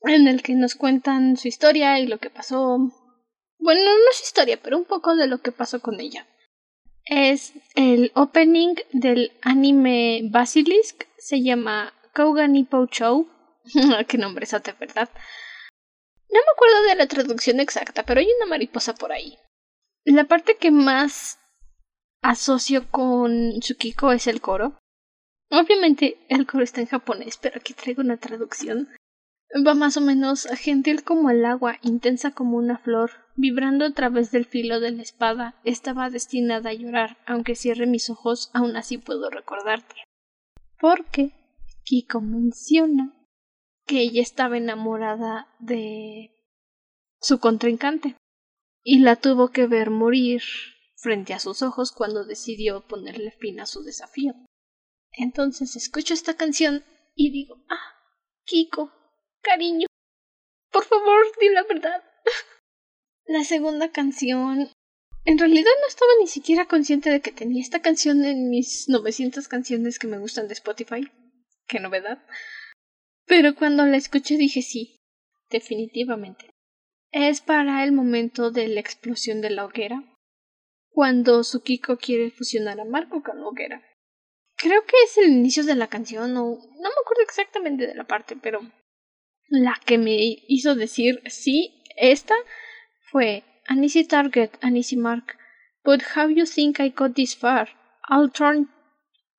[0.03, 2.77] en el que nos cuentan su historia y lo que pasó.
[3.59, 6.25] Bueno, no es historia, pero un poco de lo que pasó con ella.
[7.03, 13.27] Es el opening del anime Basilisk, se llama Kouganipo Show.
[14.07, 15.09] Qué nombre es ¿verdad?
[16.29, 19.37] No me acuerdo de la traducción exacta, pero hay una mariposa por ahí.
[20.05, 21.39] La parte que más
[22.21, 24.77] asocio con Tsukiko es el coro.
[25.51, 28.89] Obviamente el coro está en japonés, pero aquí traigo una traducción
[29.55, 34.31] Va más o menos gentil como el agua, intensa como una flor, vibrando a través
[34.31, 38.99] del filo de la espada, estaba destinada a llorar, aunque cierre mis ojos, aún así
[38.99, 39.95] puedo recordarte.
[40.79, 41.31] Porque
[41.83, 43.11] Kiko menciona
[43.87, 46.31] que ella estaba enamorada de
[47.19, 48.15] su contrincante
[48.83, 50.43] y la tuvo que ver morir
[50.99, 54.33] frente a sus ojos cuando decidió ponerle fin a su desafío.
[55.11, 56.83] Entonces escucho esta canción
[57.15, 57.95] y digo, ah,
[58.45, 58.91] Kiko,
[59.41, 59.87] Cariño,
[60.71, 62.03] por favor, di la verdad.
[63.25, 64.71] La segunda canción.
[65.25, 69.47] En realidad no estaba ni siquiera consciente de que tenía esta canción en mis 900
[69.47, 71.11] canciones que me gustan de Spotify.
[71.67, 72.25] Qué novedad.
[73.25, 74.97] Pero cuando la escuché dije sí,
[75.49, 76.49] definitivamente.
[77.11, 80.03] Es para el momento de la explosión de la hoguera.
[80.91, 83.81] Cuando Tsukiko quiere fusionar a Marco con la hoguera.
[84.57, 88.05] Creo que es el inicio de la canción, o no me acuerdo exactamente de la
[88.05, 88.59] parte, pero
[89.47, 90.17] la que me
[90.47, 92.35] hizo decir sí, esta
[93.11, 95.37] fue an easy target, an easy mark.
[95.83, 97.69] But how you think I got this far?
[98.09, 98.69] I'll turn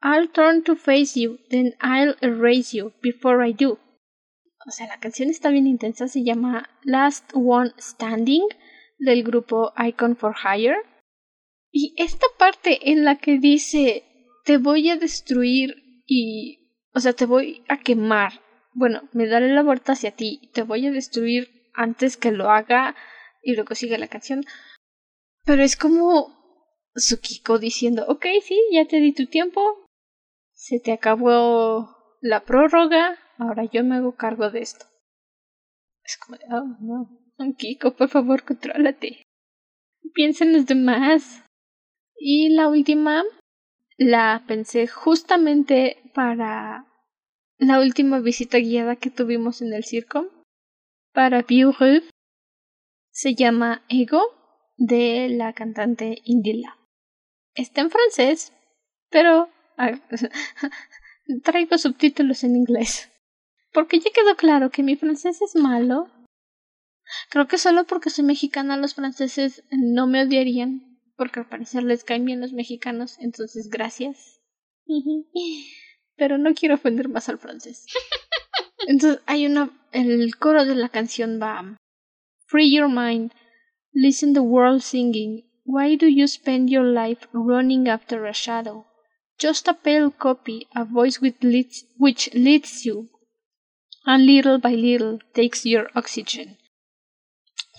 [0.02, 3.78] I'll turn to face you, then I'll erase you before I do.
[4.66, 8.46] O sea, la canción está bien intensa, se llama Last One Standing
[8.98, 10.76] del grupo Icon for Hire.
[11.70, 14.04] Y esta parte en la que dice
[14.44, 16.58] te voy a destruir y
[16.92, 18.32] o sea, te voy a quemar
[18.72, 22.94] bueno, me daré la vuelta hacia ti, te voy a destruir antes que lo haga
[23.42, 24.44] y luego sigue la canción.
[25.44, 26.36] Pero es como
[26.94, 29.60] Tsukiko diciendo, ok, sí, ya te di tu tiempo,
[30.52, 34.86] se te acabó la prórroga, ahora yo me hago cargo de esto.
[36.04, 39.22] Es como, oh, no, Kiko, por favor, contrólate.
[40.14, 41.44] Piensa en los demás.
[42.22, 43.24] Y la última
[43.96, 46.84] la pensé justamente para
[47.56, 50.28] la última visita guiada que tuvimos en el circo
[51.14, 51.74] para Vieux
[53.10, 54.20] Se llama Ego
[54.76, 56.76] de la cantante Indila.
[57.54, 58.52] Está en francés,
[59.08, 59.48] pero
[61.42, 63.10] traigo subtítulos en inglés.
[63.72, 66.10] Porque ya quedó claro que mi francés es malo.
[67.30, 70.89] Creo que solo porque soy mexicana los franceses no me odiarían,
[71.20, 74.40] porque al parecer les caen bien los mexicanos, entonces gracias.
[76.16, 77.84] Pero no quiero ofender más al francés.
[78.88, 79.70] Entonces hay una...
[79.92, 81.76] El coro de la canción va...
[82.46, 83.32] Free your mind.
[83.92, 85.44] Listen the world singing.
[85.66, 88.86] Why do you spend your life running after a shadow?
[89.38, 93.10] Just a pale copy, a voice which leads, which leads you,
[94.06, 96.56] and little by little takes your oxygen.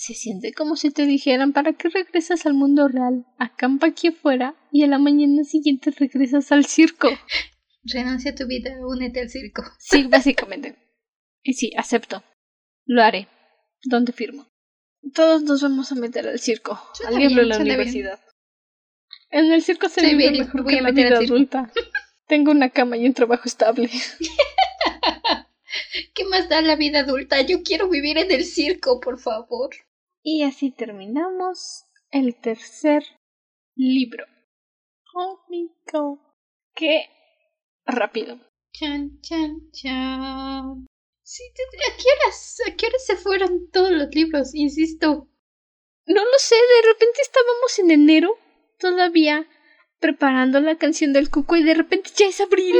[0.02, 4.56] Se siente como si te dijeran para qué regresas al mundo real, acampa aquí afuera
[4.72, 7.08] y a la mañana siguiente regresas al circo.
[7.84, 9.62] Renuncia a tu vida, únete al circo.
[9.78, 10.76] Sí, básicamente.
[11.44, 12.24] Y sí, acepto.
[12.84, 13.28] Lo haré.
[13.84, 14.48] ¿Dónde firmo?
[15.14, 18.20] Todos nos vamos a meter al circo, al libro de la universidad.
[19.30, 21.72] En el circo se vive mejor que la vida adulta.
[22.28, 23.92] Tengo una cama y un trabajo estable.
[26.16, 27.40] ¿Qué más da la vida adulta?
[27.42, 29.70] Yo quiero vivir en el circo, por favor.
[30.24, 33.04] Y así terminamos el tercer
[33.76, 34.26] libro.
[35.16, 35.40] Oh,
[35.92, 36.20] go.
[36.76, 37.06] Qué
[37.86, 38.40] rápido.
[38.74, 40.86] Chan, chan, chan.
[41.24, 42.62] Sí, ¿a qué horas?
[42.68, 44.54] ¿A qué horas se fueron todos los libros?
[44.54, 45.28] Insisto.
[46.06, 48.38] No lo sé, de repente estábamos en enero
[48.80, 49.48] todavía
[50.00, 52.76] preparando la canción del cuco y de repente ya es abril.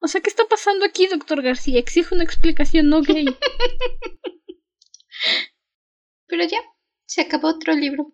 [0.00, 1.78] O sea, ¿qué está pasando aquí, doctor García?
[1.78, 3.26] Exijo una explicación no gay.
[6.30, 6.58] Pero ya,
[7.06, 8.12] se acabó otro libro.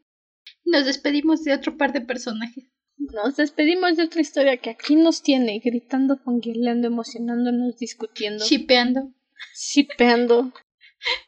[0.64, 2.64] Nos despedimos de otro par de personajes.
[2.96, 8.44] Nos despedimos de otra historia que aquí nos tiene, gritando, fangirleando, emocionándonos, discutiendo.
[8.44, 9.12] Shipeando.
[9.54, 10.52] Shipeando.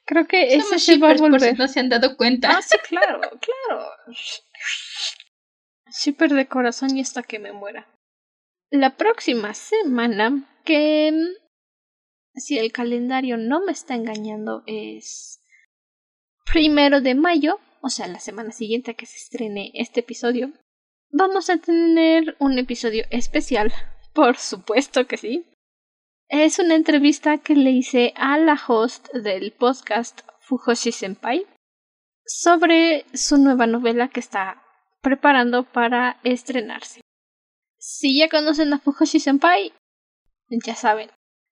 [0.07, 1.59] Creo que eso se va a volver.
[1.59, 2.57] no se han dado cuenta.
[2.57, 3.86] Ah, sí, claro, claro.
[5.91, 7.86] Shipper de corazón y hasta que me muera.
[8.70, 11.12] La próxima semana, que
[12.34, 15.38] si el calendario no me está engañando, es
[16.53, 20.53] primero de mayo, o sea, la semana siguiente que se estrene este episodio,
[21.11, 23.72] vamos a tener un episodio especial,
[24.12, 25.46] por supuesto que sí.
[26.28, 31.46] Es una entrevista que le hice a la host del podcast Fujoshi Senpai
[32.26, 34.62] sobre su nueva novela que está
[35.01, 37.01] preparando para estrenarse.
[37.78, 39.72] Si ya conocen a Fujoshi Senpai,
[40.51, 41.11] ya saben,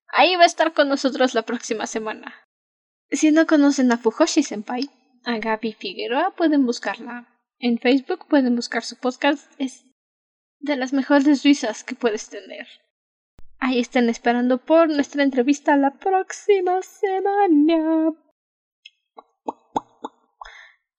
[0.09, 2.46] ahí va a estar con nosotros la próxima semana.
[3.11, 4.91] Si no conocen a Fujoshi Senpai,
[5.25, 7.29] a Gaby Figueroa pueden buscarla.
[7.59, 9.85] En Facebook pueden buscar su podcast, es
[10.59, 12.67] de las mejores risas que puedes tener.
[13.59, 18.13] Ahí estén esperando por nuestra entrevista la próxima semana.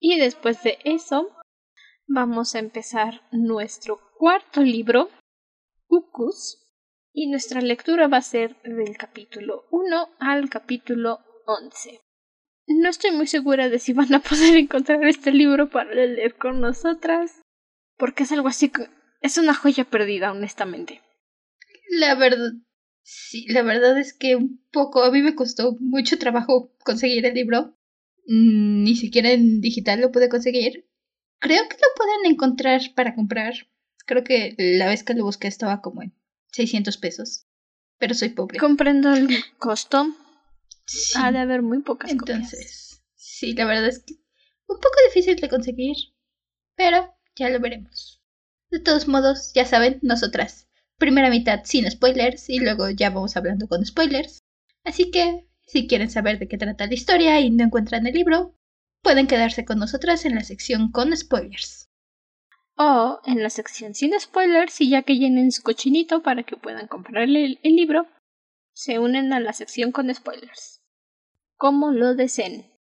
[0.00, 1.30] Y después de eso,
[2.06, 5.10] vamos a empezar nuestro cuarto libro,
[5.88, 6.64] Ucus,
[7.12, 12.00] y nuestra lectura va a ser del capítulo 1 al capítulo 11.
[12.66, 16.60] No estoy muy segura de si van a poder encontrar este libro para leer con
[16.60, 17.40] nosotras,
[17.96, 18.88] porque es algo así que
[19.20, 21.02] es una joya perdida, honestamente.
[21.90, 22.52] La verdad,
[23.02, 27.34] sí, la verdad es que un poco, a mí me costó mucho trabajo conseguir el
[27.34, 27.74] libro.
[28.26, 30.86] Mm, ni siquiera en digital lo pude conseguir.
[31.40, 33.54] Creo que lo pueden encontrar para comprar.
[34.04, 36.12] Creo que la vez que lo busqué estaba como en
[36.52, 37.46] 600 pesos.
[37.98, 38.58] Pero soy pobre.
[38.58, 39.28] Comprendo el
[39.58, 40.14] costo.
[41.16, 44.14] Ha de haber muy pocas Entonces, sí, la verdad es que
[44.66, 45.96] un poco difícil de conseguir.
[46.76, 48.22] Pero ya lo veremos.
[48.70, 53.68] De todos modos, ya saben, nosotras primera mitad sin spoilers y luego ya vamos hablando
[53.68, 54.40] con spoilers.
[54.84, 58.54] Así que, si quieren saber de qué trata la historia y no encuentran el libro,
[59.02, 61.88] pueden quedarse con nosotras en la sección con spoilers.
[62.76, 66.86] O en la sección sin spoilers y ya que llenen su cochinito para que puedan
[66.86, 68.06] comprarle el, libro,
[68.72, 70.77] se unen a la sección con spoilers.
[71.58, 72.72] Como lo deseen.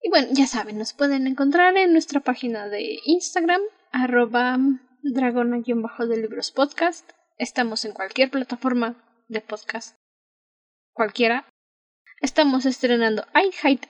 [0.00, 3.60] Y bueno, ya saben, nos pueden encontrar en nuestra página de Instagram,
[3.92, 4.58] arroba
[5.02, 7.12] dragona-de libros podcast
[7.42, 8.94] Estamos en cualquier plataforma
[9.28, 9.96] de podcast.
[10.92, 11.48] Cualquiera.
[12.20, 13.86] Estamos estrenando iHeart,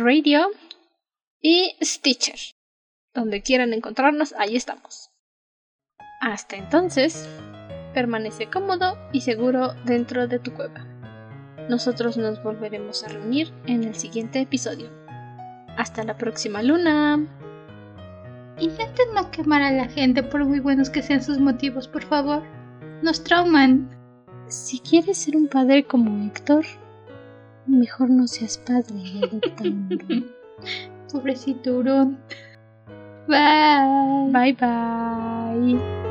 [0.00, 0.50] Radio
[1.40, 2.38] y Stitcher.
[3.14, 5.10] Donde quieran encontrarnos, ahí estamos.
[6.20, 7.28] Hasta entonces,
[7.88, 10.86] permanece cómodo y seguro dentro de tu cueva.
[11.68, 14.90] Nosotros nos volveremos a reunir en el siguiente episodio.
[15.76, 17.26] Hasta la próxima luna.
[18.58, 22.42] Intenten no quemar a la gente por muy buenos que sean sus motivos, por favor.
[23.02, 23.88] Nos trauman.
[24.48, 26.64] Si quieres ser un padre como Héctor,
[27.68, 29.20] Mejor no seas padre.
[31.12, 32.18] Pobrecito hurón.
[33.28, 34.32] Bye.
[34.32, 36.07] Bye bye.